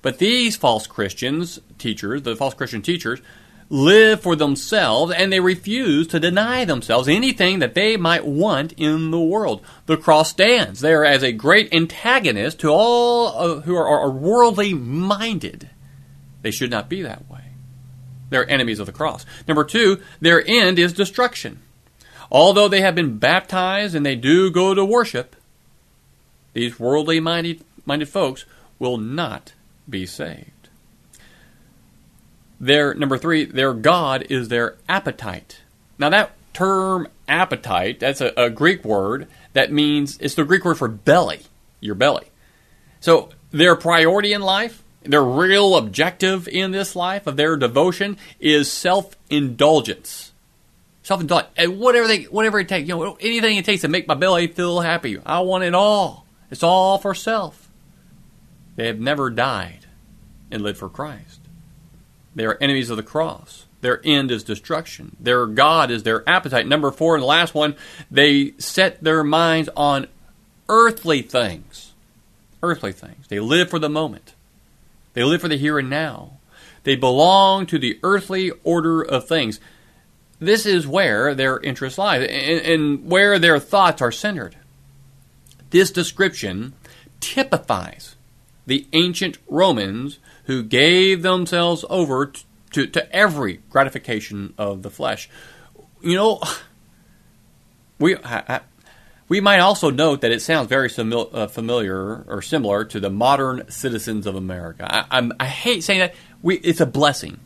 But 0.02 0.18
these 0.18 0.56
false 0.56 0.86
Christians, 0.86 1.60
teachers, 1.78 2.22
the 2.22 2.36
false 2.36 2.54
Christian 2.54 2.82
teachers, 2.82 3.20
live 3.70 4.20
for 4.20 4.34
themselves 4.34 5.12
and 5.12 5.32
they 5.32 5.38
refuse 5.38 6.08
to 6.08 6.20
deny 6.20 6.64
themselves 6.64 7.08
anything 7.08 7.60
that 7.60 7.74
they 7.74 7.96
might 7.96 8.26
want 8.26 8.72
in 8.72 9.12
the 9.12 9.20
world. 9.20 9.62
The 9.86 9.96
cross 9.96 10.30
stands 10.30 10.80
there 10.80 11.04
as 11.04 11.22
a 11.22 11.32
great 11.32 11.72
antagonist 11.72 12.58
to 12.60 12.68
all 12.68 13.28
uh, 13.28 13.60
who 13.60 13.76
are, 13.76 13.88
are 13.88 14.10
worldly 14.10 14.74
minded. 14.74 15.70
They 16.42 16.50
should 16.50 16.70
not 16.70 16.88
be 16.88 17.02
that 17.02 17.30
way. 17.30 17.44
They're 18.28 18.48
enemies 18.48 18.80
of 18.80 18.86
the 18.86 18.92
cross. 18.92 19.24
Number 19.46 19.64
two, 19.64 20.02
their 20.20 20.42
end 20.46 20.78
is 20.78 20.92
destruction. 20.92 21.60
Although 22.30 22.68
they 22.68 22.80
have 22.80 22.94
been 22.94 23.18
baptized 23.18 23.94
and 23.94 24.04
they 24.04 24.16
do 24.16 24.50
go 24.50 24.74
to 24.74 24.84
worship, 24.84 25.36
these 26.52 26.78
worldly 26.78 27.20
minded, 27.20 27.62
minded 27.84 28.08
folks 28.08 28.44
will 28.78 28.98
not 28.98 29.52
be 29.88 30.06
saved. 30.06 30.59
Their 32.60 32.92
number 32.94 33.16
three, 33.16 33.46
their 33.46 33.72
god 33.72 34.26
is 34.28 34.48
their 34.48 34.76
appetite. 34.88 35.60
Now 35.98 36.10
that 36.10 36.32
term 36.52 37.08
appetite, 37.26 38.00
that's 38.00 38.20
a, 38.20 38.32
a 38.36 38.50
Greek 38.50 38.84
word 38.84 39.28
that 39.54 39.72
means 39.72 40.18
it's 40.20 40.34
the 40.34 40.44
Greek 40.44 40.64
word 40.64 40.76
for 40.78 40.88
belly, 40.88 41.40
your 41.80 41.94
belly. 41.94 42.26
So 43.00 43.30
their 43.50 43.74
priority 43.76 44.32
in 44.32 44.42
life, 44.42 44.82
their 45.02 45.24
real 45.24 45.76
objective 45.76 46.46
in 46.46 46.70
this 46.70 46.94
life 46.94 47.26
of 47.26 47.36
their 47.36 47.56
devotion 47.56 48.18
is 48.38 48.70
self 48.70 49.16
indulgence. 49.30 50.32
Self 51.02 51.22
indulgence. 51.22 51.52
Eh, 51.56 51.64
and 51.64 51.80
whatever 51.80 52.06
they, 52.06 52.24
whatever 52.24 52.60
it 52.60 52.68
takes, 52.68 52.86
you 52.86 52.96
know, 52.96 53.16
anything 53.20 53.56
it 53.56 53.64
takes 53.64 53.80
to 53.82 53.88
make 53.88 54.06
my 54.06 54.14
belly 54.14 54.46
feel 54.48 54.80
happy. 54.80 55.18
I 55.24 55.40
want 55.40 55.64
it 55.64 55.74
all. 55.74 56.26
It's 56.50 56.62
all 56.62 56.98
for 56.98 57.14
self. 57.14 57.68
They 58.76 58.86
have 58.86 59.00
never 59.00 59.30
died 59.30 59.86
and 60.50 60.62
lived 60.62 60.78
for 60.78 60.88
Christ. 60.88 61.39
They 62.34 62.44
are 62.44 62.58
enemies 62.60 62.90
of 62.90 62.96
the 62.96 63.02
cross. 63.02 63.66
Their 63.80 64.00
end 64.04 64.30
is 64.30 64.44
destruction. 64.44 65.16
Their 65.18 65.46
God 65.46 65.90
is 65.90 66.02
their 66.02 66.28
appetite. 66.28 66.66
Number 66.66 66.90
four, 66.90 67.14
and 67.14 67.22
the 67.22 67.26
last 67.26 67.54
one, 67.54 67.76
they 68.10 68.52
set 68.58 69.02
their 69.02 69.24
minds 69.24 69.70
on 69.76 70.06
earthly 70.68 71.22
things. 71.22 71.92
Earthly 72.62 72.92
things. 72.92 73.26
They 73.28 73.40
live 73.40 73.70
for 73.70 73.78
the 73.78 73.88
moment. 73.88 74.34
They 75.14 75.24
live 75.24 75.40
for 75.40 75.48
the 75.48 75.56
here 75.56 75.78
and 75.78 75.88
now. 75.88 76.34
They 76.84 76.96
belong 76.96 77.66
to 77.66 77.78
the 77.78 77.98
earthly 78.02 78.50
order 78.64 79.02
of 79.02 79.26
things. 79.26 79.60
This 80.38 80.64
is 80.66 80.86
where 80.86 81.34
their 81.34 81.58
interest 81.60 81.98
lies 81.98 82.22
and, 82.22 82.60
and 82.60 83.10
where 83.10 83.38
their 83.38 83.58
thoughts 83.58 84.00
are 84.00 84.12
centered. 84.12 84.56
This 85.70 85.90
description 85.90 86.74
typifies 87.20 88.16
the 88.66 88.86
ancient 88.92 89.38
Romans 89.48 90.18
who 90.50 90.64
gave 90.64 91.22
themselves 91.22 91.84
over 91.88 92.26
to, 92.26 92.42
to, 92.72 92.86
to 92.88 93.14
every 93.14 93.60
gratification 93.70 94.52
of 94.58 94.82
the 94.82 94.90
flesh. 94.90 95.30
You 96.02 96.16
know, 96.16 96.42
we 98.00 98.16
we 99.28 99.40
might 99.40 99.60
also 99.60 99.90
note 99.90 100.22
that 100.22 100.32
it 100.32 100.42
sounds 100.42 100.66
very 100.66 100.88
simil- 100.88 101.32
uh, 101.32 101.46
familiar 101.46 102.24
or 102.26 102.42
similar 102.42 102.84
to 102.86 102.98
the 102.98 103.10
modern 103.10 103.70
citizens 103.70 104.26
of 104.26 104.34
America. 104.34 104.88
I, 104.90 105.30
I 105.38 105.46
hate 105.46 105.84
saying 105.84 106.00
that. 106.00 106.14
We, 106.42 106.56
it's 106.56 106.80
a 106.80 106.86
blessing 106.86 107.38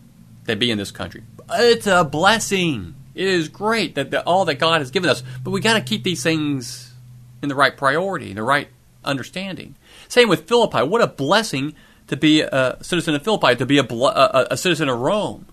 to 0.47 0.57
be 0.57 0.71
in 0.71 0.79
this 0.79 0.91
country. 0.91 1.25
It's 1.53 1.87
a 1.87 2.05
blessing. 2.05 2.95
It 3.15 3.27
is 3.27 3.51
great 3.51 3.97
that 3.97 4.13
the, 4.13 4.23
all 4.23 4.47
that 4.47 4.55
God 4.55 4.81
has 4.81 4.91
given 4.91 5.11
us, 5.11 5.23
but 5.43 5.51
we 5.51 5.61
got 5.61 5.75
to 5.75 5.83
keep 5.83 6.05
these 6.05 6.23
things 6.23 6.95
in 7.43 7.51
the 7.51 7.55
right 7.55 7.77
priority, 7.77 8.31
in 8.31 8.37
the 8.37 8.43
right 8.43 8.69
understanding. 9.05 9.77
Same 10.09 10.31
with 10.31 10.49
Philippi. 10.49 10.85
What 10.85 11.03
a 11.03 11.07
blessing 11.07 11.75
to 12.09 12.17
be 12.17 12.43
a 12.43 12.79
citizen 12.83 13.15
of 13.15 13.23
Philippi, 13.23 13.57
to 13.57 13.67
be 13.67 13.79
a, 13.79 13.85
a, 13.85 14.49
a 14.53 14.57
citizen 14.57 14.89
of 14.89 14.99
Rome. 14.99 15.47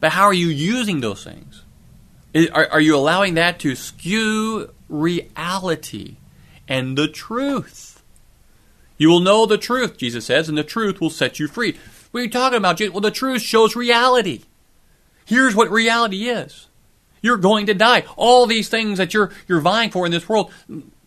But 0.00 0.12
how 0.12 0.24
are 0.24 0.34
you 0.34 0.48
using 0.48 1.00
those 1.00 1.24
things? 1.24 1.62
Are, 2.52 2.68
are 2.72 2.80
you 2.80 2.96
allowing 2.96 3.34
that 3.34 3.58
to 3.60 3.74
skew 3.74 4.70
reality 4.88 6.16
and 6.68 6.98
the 6.98 7.08
truth? 7.08 8.02
You 8.98 9.08
will 9.08 9.20
know 9.20 9.46
the 9.46 9.58
truth, 9.58 9.96
Jesus 9.96 10.26
says, 10.26 10.48
and 10.48 10.56
the 10.56 10.64
truth 10.64 11.00
will 11.00 11.10
set 11.10 11.38
you 11.38 11.48
free. 11.48 11.76
What 12.10 12.20
are 12.20 12.24
you 12.24 12.30
talking 12.30 12.58
about, 12.58 12.78
Jesus? 12.78 12.92
Well, 12.92 13.00
the 13.00 13.10
truth 13.10 13.42
shows 13.42 13.76
reality. 13.76 14.42
Here's 15.24 15.54
what 15.54 15.70
reality 15.70 16.28
is. 16.28 16.68
You're 17.20 17.36
going 17.36 17.66
to 17.66 17.74
die. 17.74 18.04
All 18.16 18.46
these 18.46 18.68
things 18.68 18.98
that 18.98 19.12
you're 19.12 19.32
you're 19.48 19.60
vying 19.60 19.90
for 19.90 20.06
in 20.06 20.12
this 20.12 20.28
world. 20.28 20.52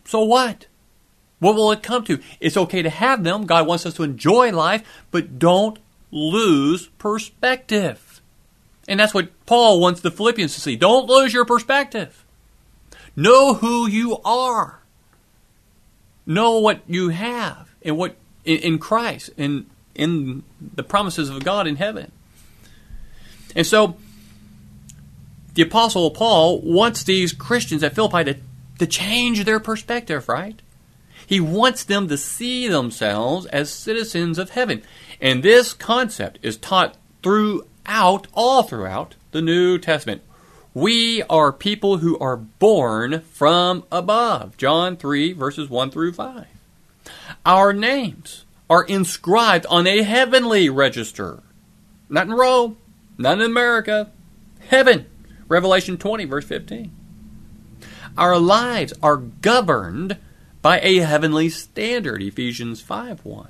So 0.04 0.22
what? 0.22 0.66
What 1.40 1.56
will 1.56 1.72
it 1.72 1.82
come 1.82 2.04
to? 2.04 2.20
It's 2.38 2.56
okay 2.56 2.82
to 2.82 2.90
have 2.90 3.24
them. 3.24 3.46
God 3.46 3.66
wants 3.66 3.86
us 3.86 3.94
to 3.94 4.02
enjoy 4.02 4.52
life, 4.52 4.82
but 5.10 5.38
don't 5.38 5.78
lose 6.10 6.86
perspective. 6.98 8.20
And 8.86 9.00
that's 9.00 9.14
what 9.14 9.30
Paul 9.46 9.80
wants 9.80 10.00
the 10.00 10.10
Philippians 10.10 10.54
to 10.54 10.60
see. 10.60 10.76
Don't 10.76 11.08
lose 11.08 11.32
your 11.32 11.44
perspective. 11.44 12.24
Know 13.16 13.54
who 13.54 13.88
you 13.88 14.18
are. 14.24 14.80
Know 16.26 16.58
what 16.58 16.80
you 16.86 17.08
have 17.08 17.74
and 17.82 17.96
what 17.96 18.16
in, 18.44 18.58
in 18.58 18.78
Christ 18.78 19.30
and 19.38 19.68
in 19.94 20.42
the 20.74 20.82
promises 20.82 21.28
of 21.30 21.42
God 21.44 21.66
in 21.66 21.76
heaven. 21.76 22.12
And 23.56 23.66
so 23.66 23.96
the 25.54 25.62
apostle 25.62 26.10
Paul 26.10 26.60
wants 26.60 27.02
these 27.04 27.32
Christians 27.32 27.82
at 27.82 27.94
Philippi 27.94 28.24
to, 28.24 28.38
to 28.78 28.86
change 28.86 29.44
their 29.44 29.60
perspective, 29.60 30.28
right? 30.28 30.60
He 31.30 31.38
wants 31.38 31.84
them 31.84 32.08
to 32.08 32.16
see 32.16 32.66
themselves 32.66 33.46
as 33.46 33.70
citizens 33.70 34.36
of 34.36 34.50
heaven. 34.50 34.82
And 35.20 35.44
this 35.44 35.72
concept 35.72 36.40
is 36.42 36.56
taught 36.56 36.96
throughout, 37.22 38.26
all 38.34 38.64
throughout 38.64 39.14
the 39.30 39.40
New 39.40 39.78
Testament. 39.78 40.22
We 40.74 41.22
are 41.30 41.52
people 41.52 41.98
who 41.98 42.18
are 42.18 42.36
born 42.36 43.20
from 43.20 43.84
above. 43.92 44.56
John 44.56 44.96
3, 44.96 45.32
verses 45.34 45.70
1 45.70 45.92
through 45.92 46.14
5. 46.14 46.46
Our 47.46 47.72
names 47.72 48.44
are 48.68 48.82
inscribed 48.82 49.66
on 49.66 49.86
a 49.86 50.02
heavenly 50.02 50.68
register. 50.68 51.44
Not 52.08 52.26
in 52.26 52.32
Rome, 52.32 52.76
not 53.18 53.38
in 53.38 53.42
America. 53.42 54.10
Heaven. 54.68 55.06
Revelation 55.46 55.96
20, 55.96 56.24
verse 56.24 56.44
15. 56.44 56.90
Our 58.18 58.36
lives 58.36 58.92
are 59.00 59.16
governed 59.16 60.18
by 60.62 60.80
a 60.80 60.98
heavenly 60.98 61.48
standard, 61.48 62.22
Ephesians 62.22 62.80
5 62.80 63.24
1. 63.24 63.48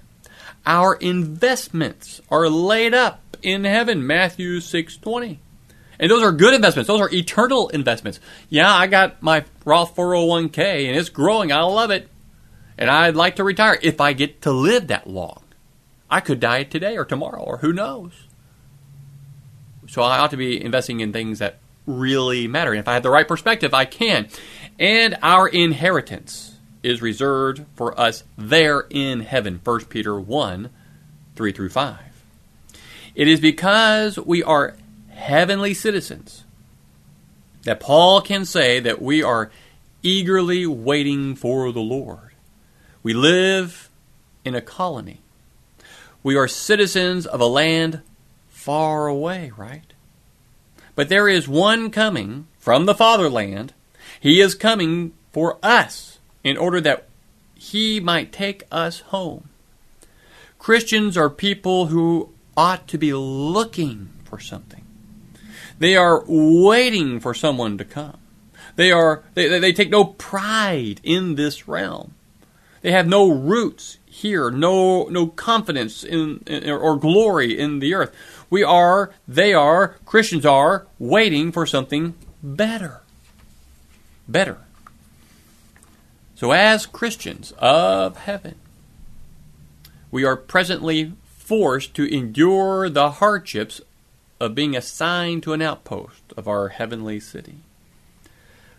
Our 0.67 0.95
investments 0.97 2.21
are 2.31 2.49
laid 2.49 2.95
up 2.95 3.37
in 3.43 3.65
heaven, 3.65 4.07
Matthew 4.07 4.61
6 4.61 4.97
20. 4.99 5.41
And 5.99 6.11
those 6.11 6.23
are 6.23 6.33
good 6.33 6.55
investments. 6.55 6.89
Those 6.89 7.01
are 7.01 7.13
eternal 7.13 7.69
investments. 7.69 8.21
Yeah, 8.49 8.75
I 8.75 8.87
got 8.87 9.23
my 9.23 9.45
Roth 9.67 9.95
401k 9.95 10.89
and 10.89 10.97
it's 10.97 11.11
growing. 11.11 11.53
I 11.53 11.61
love 11.61 11.91
it. 11.91 12.09
And 12.79 12.89
I'd 12.89 13.17
like 13.17 13.37
to 13.37 13.45
retire 13.45 13.79
if 13.83 14.01
I 14.01 14.15
get 14.15 14.43
to 14.43 14.51
live 14.51 14.87
that 14.87 15.07
long. 15.07 15.43
I 16.11 16.21
could 16.21 16.41
die 16.41 16.63
today 16.63 16.97
or 16.97 17.05
tomorrow 17.05 17.43
or 17.43 17.59
who 17.59 17.75
knows. 17.75 18.13
So 19.89 20.03
I 20.03 20.19
ought 20.19 20.31
to 20.31 20.39
be 20.39 20.63
investing 20.63 21.01
in 21.01 21.13
things 21.13 21.41
that 21.41 21.59
really 21.85 22.49
matter. 22.49 22.71
And 22.71 22.81
if 22.81 22.89
I 22.89 22.95
have 22.95 23.03
the 23.03 23.11
right 23.11 23.29
perspective, 23.29 23.75
I 23.75 23.85
can. 23.85 24.29
And 24.79 25.19
our 25.23 25.49
inheritance 25.49 26.50
is 26.83 27.03
reserved 27.03 27.65
for 27.75 27.99
us 27.99 28.25
there 28.37 28.87
in 28.91 29.21
heaven. 29.21 29.61
1 29.63 29.85
Peter 29.87 30.19
1 30.19 30.71
3 31.37 31.53
through 31.53 31.69
5. 31.69 31.99
It 33.15 33.29
is 33.29 33.41
because 33.41 34.19
we 34.19 34.43
are 34.43 34.77
heavenly 35.11 35.75
citizens 35.75 36.45
that 37.65 37.81
Paul 37.81 38.21
can 38.21 38.45
say 38.45 38.81
that 38.81 39.03
we 39.03 39.23
are 39.23 39.51
eagerly 40.03 40.67
waiting 40.67 41.35
for 41.35 41.73
the 41.73 41.81
Lord. 41.81 42.31
We 43.03 43.13
live 43.13 43.91
in 44.45 44.55
a 44.55 44.61
colony. 44.61 45.21
We 46.23 46.37
are 46.37 46.49
citizens 46.49 47.27
of 47.27 47.41
a 47.41 47.47
land 47.47 48.01
far 48.49 49.07
away, 49.07 49.53
right? 49.57 49.93
But 50.95 51.09
there 51.09 51.29
is 51.29 51.49
one 51.49 51.91
coming 51.91 52.47
from 52.59 52.87
the 52.87 52.95
fatherland. 52.95 53.73
He 54.21 54.41
is 54.41 54.55
coming 54.55 55.13
for 55.33 55.59
us 55.63 56.10
in 56.43 56.57
order 56.57 56.81
that 56.81 57.09
he 57.55 58.01
might 58.01 58.33
take 58.33 58.65
us 58.71 59.01
home. 59.01 59.49
Christians 60.59 61.17
are 61.17 61.31
people 61.31 61.87
who 61.87 62.31
ought 62.57 62.87
to 62.89 62.99
be 62.99 63.13
looking 63.13 64.11
for 64.25 64.39
something. 64.39 64.85
They 65.79 65.97
are 65.97 66.23
waiting 66.27 67.21
for 67.21 67.33
someone 67.33 67.79
to 67.79 67.85
come. 67.85 68.19
They 68.77 68.93
are 68.93 69.25
they, 69.35 69.59
they 69.59 69.73
take 69.73 69.91
no 69.91 70.05
pride 70.05 71.01
in 71.03 71.35
this 71.35 71.67
realm. 71.67 72.15
They 72.83 72.93
have 72.93 73.07
no 73.07 73.31
roots 73.31 73.99
here, 74.07 74.51
no 74.51 75.05
no 75.05 75.27
confidence 75.27 76.05
in, 76.05 76.43
in 76.47 76.69
or 76.71 76.97
glory 76.97 77.59
in 77.59 77.81
the 77.81 77.95
earth. 77.95 78.15
We 78.51 78.65
are, 78.65 79.13
they 79.29 79.55
are, 79.55 79.97
Christians 80.05 80.45
are 80.45 80.87
waiting 80.99 81.53
for 81.53 81.67
something 81.67 82.15
better. 82.43 83.03
Better. 84.29 84.59
So, 86.41 86.53
as 86.53 86.87
Christians 86.87 87.53
of 87.59 88.17
heaven, 88.17 88.55
we 90.11 90.25
are 90.25 90.39
presently 90.39 91.13
forced 91.23 91.93
to 91.97 92.11
endure 92.11 92.89
the 92.89 93.11
hardships 93.11 93.83
of 94.41 94.55
being 94.55 94.75
assigned 94.75 95.43
to 95.43 95.53
an 95.53 95.61
outpost 95.61 96.33
of 96.39 96.49
our 96.49 96.69
heavenly 96.69 97.21
city. 97.21 97.57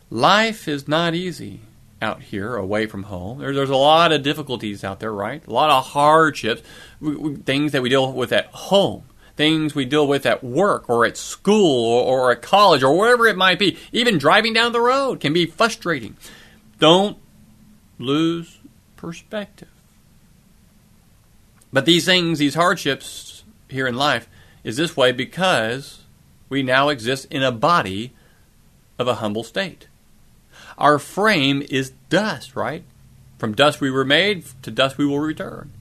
Life 0.09 0.67
is 0.67 0.87
not 0.87 1.13
easy 1.13 1.59
out 2.01 2.23
here 2.23 2.55
away 2.55 2.87
from 2.87 3.03
home. 3.03 3.37
there's 3.37 3.69
a 3.69 3.75
lot 3.75 4.11
of 4.11 4.23
difficulties 4.23 4.83
out 4.83 4.99
there, 4.99 5.13
right? 5.13 5.45
A 5.45 5.53
lot 5.53 5.69
of 5.69 5.85
hardships, 5.85 6.63
things 7.45 7.73
that 7.73 7.83
we 7.83 7.89
deal 7.89 8.11
with 8.11 8.31
at 8.31 8.47
home, 8.47 9.03
things 9.35 9.75
we 9.75 9.85
deal 9.85 10.07
with 10.07 10.25
at 10.25 10.43
work 10.43 10.89
or 10.89 11.05
at 11.05 11.15
school 11.15 11.85
or, 11.85 12.21
or 12.21 12.31
at 12.31 12.41
college 12.41 12.81
or 12.81 12.97
wherever 12.97 13.27
it 13.27 13.37
might 13.37 13.59
be. 13.59 13.77
Even 13.91 14.17
driving 14.17 14.53
down 14.53 14.71
the 14.71 14.81
road 14.81 15.19
can 15.19 15.31
be 15.31 15.45
frustrating. 15.45 16.17
Don't 16.79 17.20
lose 18.01 18.57
perspective. 18.95 19.69
But 21.73 21.85
these 21.85 22.05
things, 22.05 22.39
these 22.39 22.55
hardships 22.55 23.43
here 23.69 23.87
in 23.87 23.95
life, 23.95 24.27
is 24.63 24.77
this 24.77 24.97
way 24.97 25.11
because 25.11 26.01
we 26.49 26.63
now 26.63 26.89
exist 26.89 27.27
in 27.31 27.43
a 27.43 27.51
body 27.51 28.13
of 28.99 29.07
a 29.07 29.15
humble 29.15 29.43
state. 29.43 29.87
Our 30.77 30.99
frame 30.99 31.63
is 31.69 31.93
dust, 32.09 32.55
right? 32.55 32.83
From 33.37 33.55
dust 33.55 33.81
we 33.81 33.89
were 33.89 34.05
made, 34.05 34.45
to 34.61 34.71
dust 34.71 34.97
we 34.97 35.05
will 35.05 35.19
return. 35.19 35.71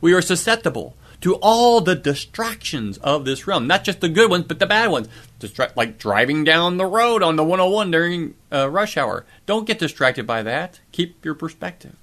We 0.00 0.12
are 0.12 0.20
susceptible 0.20 0.96
to 1.20 1.34
all 1.36 1.80
the 1.80 1.94
distractions 1.94 2.98
of 2.98 3.24
this 3.24 3.46
realm. 3.46 3.66
Not 3.66 3.84
just 3.84 4.00
the 4.00 4.08
good 4.08 4.30
ones, 4.30 4.44
but 4.46 4.58
the 4.58 4.66
bad 4.66 4.90
ones. 4.90 5.08
Distra- 5.40 5.74
like 5.76 5.98
driving 5.98 6.44
down 6.44 6.76
the 6.76 6.86
road 6.86 7.22
on 7.22 7.36
the 7.36 7.44
101 7.44 7.90
during 7.90 8.34
uh, 8.52 8.70
rush 8.70 8.96
hour. 8.96 9.24
Don't 9.46 9.66
get 9.66 9.78
distracted 9.78 10.26
by 10.26 10.42
that. 10.42 10.80
Keep 10.92 11.24
your 11.24 11.34
perspective 11.34 11.96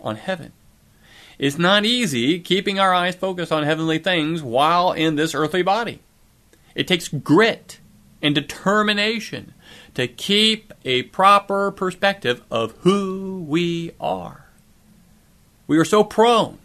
on 0.00 0.16
heaven. 0.16 0.52
It's 1.38 1.58
not 1.58 1.84
easy 1.84 2.38
keeping 2.38 2.78
our 2.78 2.94
eyes 2.94 3.16
focused 3.16 3.50
on 3.50 3.64
heavenly 3.64 3.98
things 3.98 4.42
while 4.42 4.92
in 4.92 5.16
this 5.16 5.34
earthly 5.34 5.62
body. 5.62 6.00
It 6.74 6.86
takes 6.86 7.08
grit 7.08 7.80
and 8.22 8.34
determination 8.34 9.54
to 9.94 10.06
keep 10.06 10.72
a 10.84 11.02
proper 11.04 11.70
perspective 11.70 12.42
of 12.50 12.72
who 12.78 13.44
we 13.48 13.92
are. 14.00 14.46
We 15.66 15.78
are 15.78 15.84
so 15.84 16.04
prone 16.04 16.58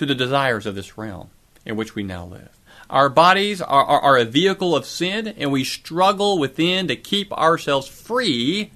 to 0.00 0.06
the 0.06 0.14
desires 0.14 0.64
of 0.64 0.74
this 0.74 0.96
realm 0.96 1.28
in 1.66 1.76
which 1.76 1.94
we 1.94 2.02
now 2.02 2.24
live. 2.24 2.58
Our 2.88 3.10
bodies 3.10 3.60
are, 3.60 3.84
are, 3.84 4.00
are, 4.00 4.16
a 4.16 4.24
vehicle 4.24 4.74
of 4.74 4.86
sin, 4.86 5.28
and 5.28 5.52
we 5.52 5.62
struggle 5.62 6.38
within 6.38 6.88
to 6.88 6.96
keep 6.96 7.30
ourselves 7.34 7.86
free 7.86 8.72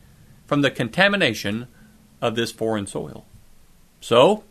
from 0.46 0.60
the 0.60 0.70
contamination 0.70 1.66
of 2.20 2.37
this 2.37 2.52
foreign 2.52 2.87
soil. 2.87 3.24
So, 4.02 4.44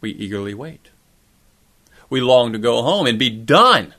we 0.00 0.12
eagerly 0.12 0.54
wait. 0.54 0.88
We 2.08 2.22
long 2.22 2.54
to 2.54 2.58
go 2.58 2.82
home 2.82 3.06
and 3.06 3.18
be 3.18 3.28
done 3.28 3.92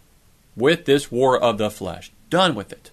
with 0.56 0.86
this 0.86 1.12
war 1.12 1.40
of 1.40 1.60
the 1.60 1.70
flesh. 1.70 2.12
Done 2.32 2.56
with 2.56 2.72
it. 2.72 2.90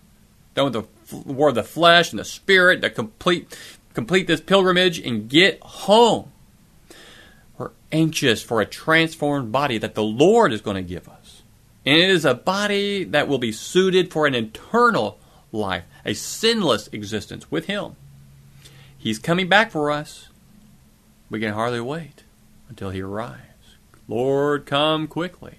Done 0.55 0.71
with 0.71 0.75
the 0.75 1.17
war 1.17 1.49
of 1.49 1.55
the 1.55 1.65
flesh 1.65 2.11
and 2.11 2.19
the 2.19 2.27
spirit 2.27 2.83
to 2.83 2.91
complete 2.91 3.57
complete 3.95 4.27
this 4.27 4.43
pilgrimage 4.43 4.99
and 4.99 5.31
get 5.31 5.63
home. 5.63 6.31
Anxious 7.93 8.43
for 8.43 8.61
a 8.61 8.67
transformed 8.67 9.51
body 9.51 9.79
that 9.79 9.95
the 9.95 10.03
Lord 10.03 10.53
is 10.53 10.61
going 10.61 10.77
to 10.77 10.83
give 10.83 11.09
us. 11.09 11.43
And 11.85 11.97
it 11.97 12.11
is 12.11 12.25
a 12.25 12.35
body 12.35 13.05
that 13.05 13.27
will 13.27 13.39
be 13.39 13.53
suited 13.53 14.13
for 14.13 14.27
an 14.27 14.35
eternal 14.35 15.19
life, 15.51 15.85
a 16.05 16.15
sinless 16.15 16.89
existence 16.89 17.51
with 17.51 17.67
Him. 17.67 17.97
He's 18.97 19.19
coming 19.19 19.49
back 19.49 19.71
for 19.71 19.91
us. 19.91 20.29
We 21.31 21.41
can 21.41 21.55
hardly 21.55 21.81
wait 21.81 22.25
until 22.69 22.91
He 22.91 23.01
arrives. 23.01 23.77
Lord, 24.07 24.67
come 24.67 25.07
quickly. 25.07 25.59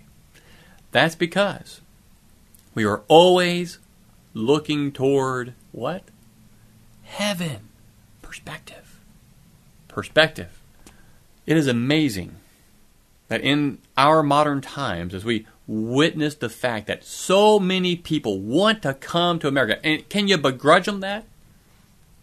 That's 0.92 1.16
because 1.16 1.82
we 2.76 2.86
are 2.86 3.04
always 3.08 3.80
looking 4.34 4.92
toward 4.92 5.54
what? 5.72 6.04
Heaven. 7.04 7.70
Perspective. 8.22 9.00
Perspective. 9.88 10.61
It 11.52 11.58
is 11.58 11.68
amazing 11.68 12.38
that 13.28 13.42
in 13.42 13.80
our 13.98 14.24
modern 14.24 14.62
times, 14.62 15.14
as 15.14 15.26
we 15.26 15.46
witness 15.68 16.34
the 16.36 16.48
fact 16.48 16.88
that 16.88 17.04
so 17.04 17.60
many 17.60 17.98
people 17.98 18.40
want 18.40 18.82
to 18.84 18.94
come 18.94 19.38
to 19.40 19.50
America, 19.50 19.86
and 19.86 20.08
can 20.08 20.30
you 20.30 20.38
begrudge 20.38 20.86
them 20.86 21.02
that? 21.02 21.26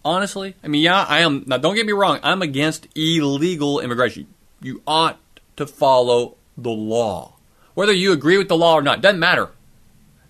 Honestly, 0.03 0.55
I 0.63 0.67
mean, 0.67 0.81
yeah, 0.81 1.05
I 1.07 1.19
am. 1.19 1.43
Now, 1.45 1.57
don't 1.57 1.75
get 1.75 1.85
me 1.85 1.91
wrong. 1.91 2.19
I'm 2.23 2.41
against 2.41 2.87
illegal 2.95 3.79
immigration. 3.79 4.25
You 4.63 4.81
ought 4.87 5.19
to 5.57 5.67
follow 5.67 6.35
the 6.57 6.71
law, 6.71 7.35
whether 7.75 7.93
you 7.93 8.11
agree 8.11 8.39
with 8.39 8.47
the 8.47 8.57
law 8.57 8.73
or 8.73 8.81
not. 8.81 8.99
Doesn't 8.99 9.19
matter. 9.19 9.51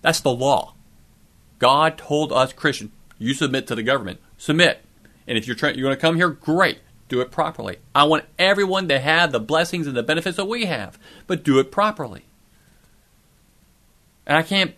That's 0.02 0.20
the 0.20 0.34
law. 0.34 0.74
God 1.58 1.96
told 1.96 2.34
us 2.34 2.52
Christians, 2.52 2.90
you 3.18 3.32
submit 3.32 3.66
to 3.68 3.74
the 3.74 3.82
government. 3.82 4.20
Submit. 4.36 4.84
And 5.26 5.38
if 5.38 5.46
you're 5.46 5.56
trying, 5.56 5.78
you're 5.78 5.88
going 5.88 5.96
to 5.96 6.00
come 6.02 6.16
here, 6.16 6.28
great. 6.28 6.80
Do 7.10 7.20
it 7.20 7.32
properly. 7.32 7.78
I 7.92 8.04
want 8.04 8.24
everyone 8.38 8.86
to 8.88 9.00
have 9.00 9.32
the 9.32 9.40
blessings 9.40 9.88
and 9.88 9.96
the 9.96 10.02
benefits 10.02 10.36
that 10.36 10.44
we 10.44 10.66
have, 10.66 10.96
but 11.26 11.42
do 11.42 11.58
it 11.58 11.72
properly. 11.72 12.24
And 14.26 14.38
I 14.38 14.42
can't 14.42 14.74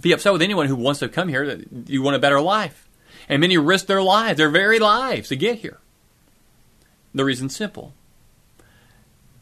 be 0.00 0.12
upset 0.12 0.32
with 0.32 0.40
anyone 0.40 0.68
who 0.68 0.74
wants 0.74 1.00
to 1.00 1.08
come 1.10 1.28
here 1.28 1.46
that 1.46 1.88
you 1.90 2.00
want 2.00 2.16
a 2.16 2.20
better 2.20 2.40
life. 2.40 2.88
And 3.28 3.42
many 3.42 3.58
risk 3.58 3.86
their 3.86 4.02
lives, 4.02 4.38
their 4.38 4.48
very 4.48 4.78
lives, 4.78 5.28
to 5.28 5.36
get 5.36 5.58
here. 5.58 5.78
The 7.14 7.26
reason's 7.26 7.54
simple. 7.54 7.92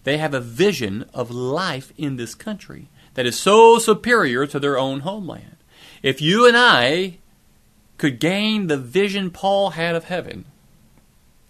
They 0.03 0.19
have 0.19 0.35
a 0.35 0.41
vision 0.41 1.09
of 1.15 1.31
life 1.31 1.93
in 1.97 2.17
this 2.17 2.35
country 2.35 2.89
that 3.15 3.27
is 3.27 3.39
so 3.39 3.79
superior 3.79 4.45
to 4.49 4.59
their 4.59 4.77
own 4.77 5.01
homeland. 5.01 5.57
If 6.03 6.21
you 6.21 6.49
and 6.49 6.57
I 6.57 7.19
could 7.97 8.19
gain 8.19 8.67
the 8.67 8.77
vision 8.77 9.31
Paul 9.31 9.71
had 9.71 9.95
of 9.95 10.05
heaven, 10.05 10.47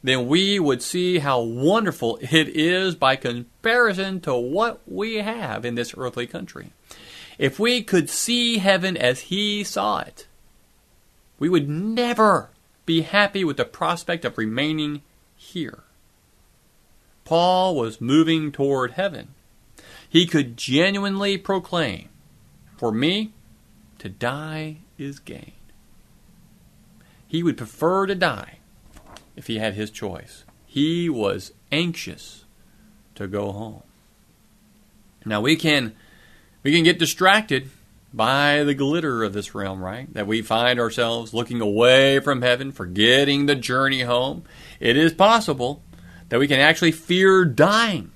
then 0.03 0.29
we 0.29 0.61
would 0.61 0.83
see 0.83 1.19
how 1.19 1.41
wonderful 1.41 2.19
it 2.21 2.49
is 2.49 2.95
by 2.95 3.17
comparison 3.17 4.21
to 4.21 4.35
what 4.35 4.81
we 4.87 5.17
have 5.17 5.65
in 5.65 5.75
this 5.75 5.95
earthly 5.97 6.27
country. 6.27 6.73
If 7.39 7.59
we 7.59 7.83
could 7.83 8.09
see 8.09 8.59
heaven 8.59 8.97
as 8.97 9.23
he 9.23 9.65
saw 9.65 10.01
it, 10.01 10.27
we 11.39 11.49
would 11.49 11.69
never 11.69 12.51
be 12.87 13.03
happy 13.03 13.45
with 13.45 13.57
the 13.57 13.65
prospect 13.65 14.25
of 14.25 14.39
remaining 14.39 15.03
here. 15.37 15.85
Paul 17.25 17.77
was 17.77 18.01
moving 18.01 18.51
toward 18.51 18.93
heaven. 18.93 19.35
He 20.09 20.27
could 20.27 20.57
genuinely 20.57 21.37
proclaim, 21.37 22.09
For 22.77 22.91
me, 22.91 23.33
to 23.99 24.09
die 24.09 24.79
is 24.97 25.19
gain. 25.19 25.53
He 27.27 27.43
would 27.43 27.59
prefer 27.59 28.07
to 28.07 28.15
die 28.15 28.58
if 29.39 29.47
he 29.47 29.59
had 29.59 29.75
his 29.75 29.91
choice. 29.91 30.45
He 30.67 31.09
was 31.09 31.53
anxious 31.71 32.45
to 33.15 33.27
go 33.27 33.53
home. 33.53 33.83
Now 35.25 35.41
we 35.41 35.57
can 35.57 35.95
we 36.63 36.73
can 36.73 36.83
get 36.83 36.99
distracted 36.99 37.71
by 38.13 38.65
the 38.65 38.75
glitter 38.75 39.23
of 39.23 39.33
this 39.33 39.55
realm, 39.55 39.83
right? 39.83 40.13
That 40.13 40.27
we 40.27 40.43
find 40.43 40.81
ourselves 40.81 41.33
looking 41.33 41.61
away 41.61 42.21
from 42.21 42.43
heaven, 42.43 42.73
forgetting 42.73 43.47
the 43.47 43.55
journey 43.55 44.03
home. 44.03 44.43
It 44.81 44.97
is 44.97 45.13
possible 45.13 45.83
that 46.29 46.41
we 46.41 46.49
can 46.49 46.59
actually 46.61 46.93
fear 46.93 47.45
dying 47.45 48.11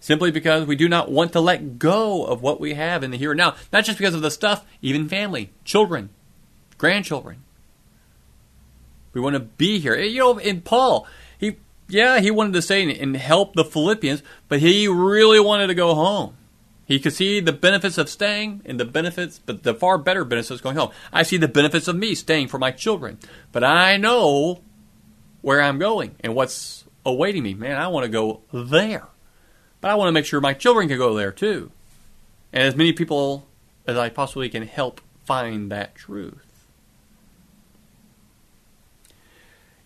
simply 0.00 0.30
because 0.30 0.66
we 0.66 0.76
do 0.76 0.88
not 0.88 1.10
want 1.10 1.32
to 1.32 1.40
let 1.40 1.78
go 1.78 2.24
of 2.24 2.40
what 2.40 2.60
we 2.60 2.74
have 2.74 3.02
in 3.02 3.10
the 3.10 3.18
here 3.18 3.32
and 3.32 3.38
now. 3.38 3.56
Not 3.72 3.84
just 3.84 3.98
because 3.98 4.14
of 4.14 4.22
the 4.22 4.30
stuff, 4.30 4.64
even 4.80 5.08
family, 5.08 5.52
children, 5.64 6.10
grandchildren. 6.78 7.42
We 9.12 9.20
want 9.20 9.34
to 9.34 9.40
be 9.40 9.78
here. 9.78 9.96
You 9.96 10.18
know, 10.18 10.38
in 10.38 10.60
Paul, 10.62 11.06
he 11.38 11.56
yeah, 11.88 12.20
he 12.20 12.30
wanted 12.30 12.54
to 12.54 12.62
stay 12.62 12.98
and 12.98 13.16
help 13.16 13.54
the 13.54 13.64
Philippians, 13.64 14.22
but 14.48 14.60
he 14.60 14.88
really 14.88 15.40
wanted 15.40 15.66
to 15.68 15.74
go 15.74 15.94
home. 15.94 16.36
He 16.84 16.98
could 16.98 17.12
see 17.12 17.40
the 17.40 17.52
benefits 17.52 17.96
of 17.96 18.08
staying 18.08 18.62
and 18.64 18.78
the 18.78 18.84
benefits, 18.84 19.38
but 19.38 19.62
the 19.62 19.74
far 19.74 19.98
better 19.98 20.24
benefits 20.24 20.60
going 20.60 20.76
home. 20.76 20.90
I 21.12 21.22
see 21.22 21.36
the 21.36 21.48
benefits 21.48 21.88
of 21.88 21.96
me 21.96 22.14
staying 22.14 22.48
for 22.48 22.58
my 22.58 22.70
children, 22.70 23.18
but 23.50 23.64
I 23.64 23.96
know 23.96 24.60
where 25.40 25.60
I'm 25.60 25.78
going 25.78 26.16
and 26.20 26.34
what's 26.34 26.84
awaiting 27.04 27.42
me. 27.42 27.54
Man, 27.54 27.76
I 27.76 27.88
want 27.88 28.04
to 28.04 28.10
go 28.10 28.42
there. 28.52 29.06
But 29.80 29.90
I 29.90 29.94
want 29.94 30.08
to 30.08 30.12
make 30.12 30.24
sure 30.24 30.40
my 30.40 30.54
children 30.54 30.88
can 30.88 30.98
go 30.98 31.14
there 31.14 31.32
too. 31.32 31.70
And 32.52 32.62
as 32.62 32.76
many 32.76 32.92
people 32.92 33.48
as 33.86 33.96
I 33.96 34.08
possibly 34.08 34.48
can 34.48 34.66
help 34.66 35.00
find 35.24 35.70
that 35.72 35.94
truth. 35.94 36.51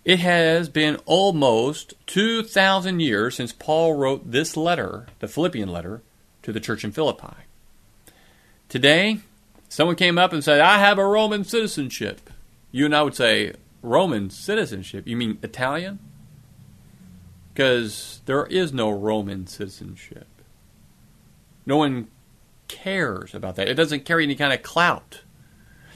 It 0.07 0.21
has 0.21 0.69
been 0.69 0.99
almost 1.05 1.95
2,000 2.07 3.01
years 3.01 3.35
since 3.35 3.53
Paul 3.53 3.95
wrote 3.95 4.31
this 4.31 4.57
letter, 4.57 5.09
the 5.19 5.27
Philippian 5.27 5.69
letter, 5.69 6.01
to 6.43 6.53
the 6.53 6.61
church 6.61 6.85
in 6.85 6.93
Philippi. 6.93 7.35
Today, 8.69 9.19
someone 9.69 9.97
came 9.97 10.17
up 10.17 10.33
and 10.33 10.45
said, 10.45 10.61
I 10.61 10.79
have 10.79 10.99
a 10.99 11.05
Roman 11.05 11.43
citizenship. 11.43 12.31
You 12.71 12.85
and 12.85 12.95
I 12.95 13.03
would 13.03 13.17
say, 13.17 13.55
Roman 13.83 14.31
citizenship? 14.31 15.09
You 15.09 15.17
mean 15.17 15.39
Italian? 15.43 15.99
Because 17.53 18.21
there 18.27 18.47
is 18.47 18.73
no 18.73 18.91
Roman 18.91 19.49
citizenship. 19.49 20.29
No 21.67 21.79
one 21.79 22.07
cares 22.69 23.35
about 23.35 23.57
that. 23.57 23.67
It 23.67 23.75
doesn't 23.75 24.05
carry 24.05 24.23
any 24.23 24.37
kind 24.37 24.53
of 24.53 24.63
clout. 24.63 25.23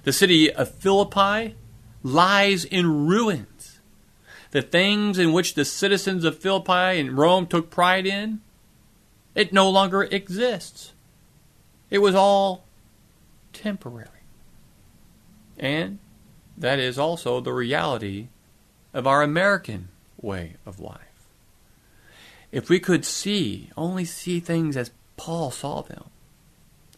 The 0.02 0.12
city 0.12 0.52
of 0.52 0.74
Philippi 0.74 1.54
lies 2.02 2.64
in 2.64 3.06
ruins 3.06 3.46
the 4.50 4.62
things 4.62 5.18
in 5.18 5.32
which 5.32 5.54
the 5.54 5.64
citizens 5.64 6.24
of 6.24 6.38
Philippi 6.38 6.98
and 6.98 7.16
Rome 7.16 7.46
took 7.46 7.70
pride 7.70 8.06
in, 8.06 8.40
it 9.34 9.52
no 9.52 9.70
longer 9.70 10.02
exists. 10.02 10.92
It 11.88 11.98
was 11.98 12.14
all 12.14 12.64
temporary. 13.52 14.08
And 15.58 15.98
that 16.56 16.78
is 16.78 16.98
also 16.98 17.40
the 17.40 17.52
reality 17.52 18.28
of 18.92 19.06
our 19.06 19.22
American 19.22 19.88
way 20.20 20.56
of 20.66 20.80
life. 20.80 20.98
If 22.50 22.68
we 22.68 22.80
could 22.80 23.04
see, 23.04 23.70
only 23.76 24.04
see 24.04 24.40
things 24.40 24.76
as 24.76 24.90
Paul 25.16 25.50
saw 25.50 25.82
them, 25.82 26.04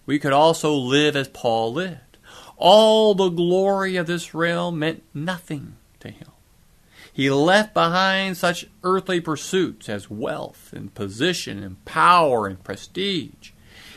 we 0.06 0.18
could 0.18 0.32
also 0.32 0.74
live 0.74 1.14
as 1.14 1.28
Paul 1.28 1.72
lived. 1.74 2.18
All 2.56 3.14
the 3.14 3.28
glory 3.28 3.96
of 3.96 4.06
this 4.06 4.34
realm 4.34 4.78
meant 4.78 5.02
nothing 5.12 5.76
to 6.00 6.08
him. 6.08 6.31
He 7.12 7.30
left 7.30 7.74
behind 7.74 8.36
such 8.38 8.66
earthly 8.82 9.20
pursuits 9.20 9.88
as 9.88 10.10
wealth 10.10 10.72
and 10.72 10.94
position 10.94 11.62
and 11.62 11.84
power 11.84 12.46
and 12.46 12.62
prestige. 12.64 13.50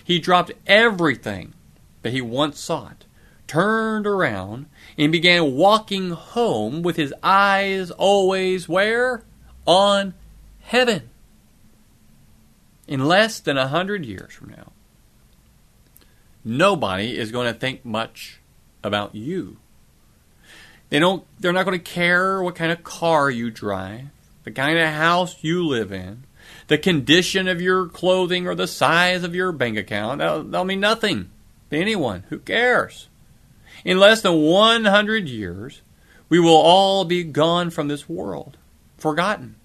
He 0.04 0.20
dropped 0.20 0.52
everything 0.68 1.54
that 2.02 2.12
he 2.12 2.22
once 2.22 2.60
sought, 2.60 3.06
turned 3.48 4.06
around, 4.06 4.66
and 4.98 5.12
began 5.12 5.56
walking 5.56 6.12
home 6.12 6.82
with 6.82 6.98
his 6.98 7.14
eyes 7.24 7.90
always 7.90 8.68
where? 8.68 9.24
On 9.66 10.14
heaven. 10.62 11.10
In 12.88 13.06
less 13.06 13.40
than 13.40 13.58
a 13.58 13.70
hundred 13.70 14.06
years 14.06 14.34
from 14.34 14.50
now, 14.50 14.74
nobody 16.44 17.18
is 17.18 17.32
going 17.32 17.52
to 17.52 17.60
think 17.60 17.84
much 17.86 18.40
about 18.84 19.16
you. 19.16 19.58
They 20.90 21.00
don't 21.00 21.26
they're 21.40 21.54
not 21.54 21.66
going 21.66 21.80
to 21.80 21.84
care 21.84 22.42
what 22.42 22.56
kind 22.56 22.72
of 22.72 22.84
car 22.84 23.30
you 23.30 23.50
drive, 23.50 24.06
the 24.44 24.52
kind 24.52 24.78
of 24.78 24.88
house 24.90 25.44
you 25.44 25.66
live 25.66 25.92
in, 25.92 26.24
the 26.68 26.78
condition 26.78 27.48
of 27.48 27.62
your 27.62 27.88
clothing 27.88 28.48
or 28.48 28.56
the 28.56 28.68
size 28.68 29.24
of 29.24 29.36
your 29.36 29.52
bank 29.52 29.78
account. 29.78 30.20
That'll, 30.20 30.44
that'll 30.44 30.66
mean 30.66 30.80
nothing 30.80 31.32
to 31.70 31.78
anyone. 31.78 32.24
Who 32.30 32.40
cares? 32.40 33.08
In 33.84 34.00
less 34.00 34.22
than 34.22 34.42
100 34.42 35.28
years, 35.28 35.82
we 36.30 36.40
will 36.40 36.56
all 36.56 37.06
be 37.06 37.24
gone 37.24 37.70
from 37.70 37.88
this 37.88 38.10
world, 38.10 38.58
forgotten 38.98 39.56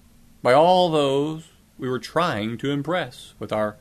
by 0.41 0.53
all 0.53 0.89
those 0.89 1.47
we 1.77 1.89
were 1.89 1.99
trying 1.99 2.57
to 2.59 2.71
impress 2.71 3.33
with 3.39 3.51
our 3.51 3.77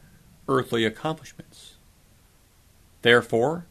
earthly 0.49 0.85
accomplishments. 0.85 1.75
Therefore, 3.03 3.67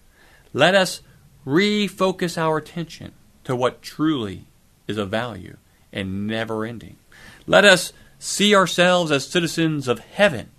let 0.53 0.75
us 0.75 1.01
refocus 1.45 2.37
our 2.37 2.57
attention 2.57 3.13
to 3.49 3.55
what 3.55 3.81
truly 3.81 4.45
is 4.87 4.99
of 4.99 5.09
value 5.09 5.57
and 5.91 6.27
never 6.27 6.63
ending. 6.63 6.97
Let 7.47 7.65
us 7.65 7.91
see 8.19 8.53
ourselves 8.53 9.09
as 9.09 9.25
citizens 9.25 9.87
of 9.87 9.97
heaven 9.97 10.51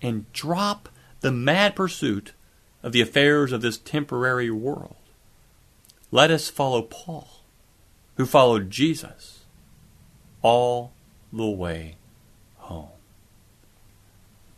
and 0.00 0.32
drop 0.32 0.88
the 1.18 1.32
mad 1.32 1.74
pursuit 1.74 2.34
of 2.80 2.92
the 2.92 3.00
affairs 3.00 3.50
of 3.50 3.60
this 3.60 3.76
temporary 3.76 4.52
world. 4.52 4.94
Let 6.12 6.30
us 6.30 6.48
follow 6.48 6.82
Paul, 6.82 7.28
who 8.16 8.24
followed 8.24 8.70
Jesus 8.70 9.40
all 10.40 10.92
the 11.32 11.50
way 11.50 11.96
home. 12.58 12.90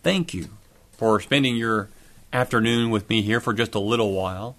Thank 0.02 0.34
you 0.34 0.48
for 0.92 1.18
spending 1.18 1.56
your 1.56 1.88
afternoon 2.30 2.90
with 2.90 3.08
me 3.08 3.22
here 3.22 3.40
for 3.40 3.54
just 3.54 3.74
a 3.74 3.80
little 3.80 4.12
while. 4.12 4.56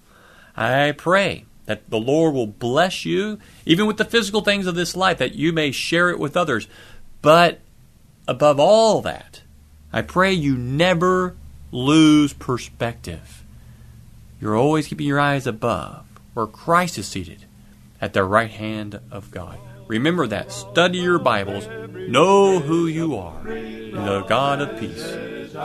I 0.56 0.90
pray 0.90 1.44
that 1.72 1.88
the 1.88 1.98
Lord 1.98 2.34
will 2.34 2.46
bless 2.46 3.06
you, 3.06 3.38
even 3.64 3.86
with 3.86 3.96
the 3.96 4.04
physical 4.04 4.42
things 4.42 4.66
of 4.66 4.74
this 4.74 4.94
life, 4.94 5.16
that 5.16 5.34
you 5.34 5.54
may 5.54 5.70
share 5.70 6.10
it 6.10 6.18
with 6.18 6.36
others. 6.36 6.68
But 7.22 7.60
above 8.28 8.60
all 8.60 9.00
that, 9.00 9.40
I 9.90 10.02
pray 10.02 10.34
you 10.34 10.54
never 10.54 11.34
lose 11.70 12.34
perspective. 12.34 13.42
You're 14.38 14.54
always 14.54 14.86
keeping 14.86 15.06
your 15.06 15.18
eyes 15.18 15.46
above, 15.46 16.04
where 16.34 16.46
Christ 16.46 16.98
is 16.98 17.08
seated 17.08 17.46
at 18.02 18.12
the 18.12 18.22
right 18.22 18.50
hand 18.50 19.00
of 19.10 19.30
God. 19.30 19.58
Remember 19.86 20.26
that. 20.26 20.52
Study 20.52 20.98
your 20.98 21.18
Bibles. 21.18 21.66
Know 21.88 22.58
who 22.58 22.86
you 22.86 23.16
are. 23.16 23.46
And 23.48 24.06
the 24.06 24.24
God 24.28 24.60
of 24.60 24.78
peace 24.78 25.16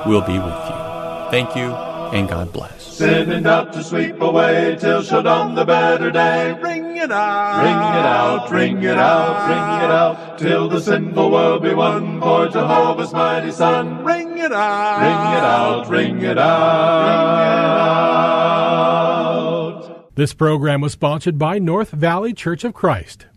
will 0.06 0.22
be 0.22 0.40
with 0.40 0.70
you. 0.70 1.32
Thank 1.32 1.54
you, 1.58 1.97
and 2.14 2.28
God 2.28 2.52
bless. 2.54 2.84
Sending 2.98 3.46
out 3.46 3.74
to 3.74 3.84
sweep 3.84 4.20
away 4.22 4.76
till 4.80 5.04
shall 5.04 5.24
dawn 5.24 5.56
the 5.56 5.66
better 5.66 6.10
day. 6.12 6.58
Ring 6.62 6.98
it 6.98 7.12
out, 7.12 7.62
ring 7.64 7.76
it 7.76 8.06
out, 8.06 8.52
ring 8.52 8.84
it 8.84 8.98
out, 8.98 9.48
ring 9.50 9.86
it 9.86 9.92
out, 9.92 10.40
till 10.40 10.68
the 10.68 10.80
sinful 10.82 11.32
world 11.32 11.64
be 11.64 11.74
won 11.74 12.20
for 12.20 12.48
Jehovah's 12.48 13.14
mighty 13.14 13.52
Son. 13.52 14.04
Ring 14.04 14.38
it 14.38 14.52
out, 14.52 15.02
Ring 15.02 15.38
it 15.38 15.44
out, 15.44 15.90
ring 15.90 16.22
it 16.24 16.38
out, 16.38 17.02
ring 17.04 17.20
it 17.44 17.80
out. 20.02 20.16
This 20.16 20.34
program 20.34 20.82
was 20.82 20.94
sponsored 20.94 21.38
by 21.38 21.60
North 21.60 21.92
Valley 21.92 22.34
Church 22.34 22.64
of 22.64 22.74
Christ. 22.74 23.28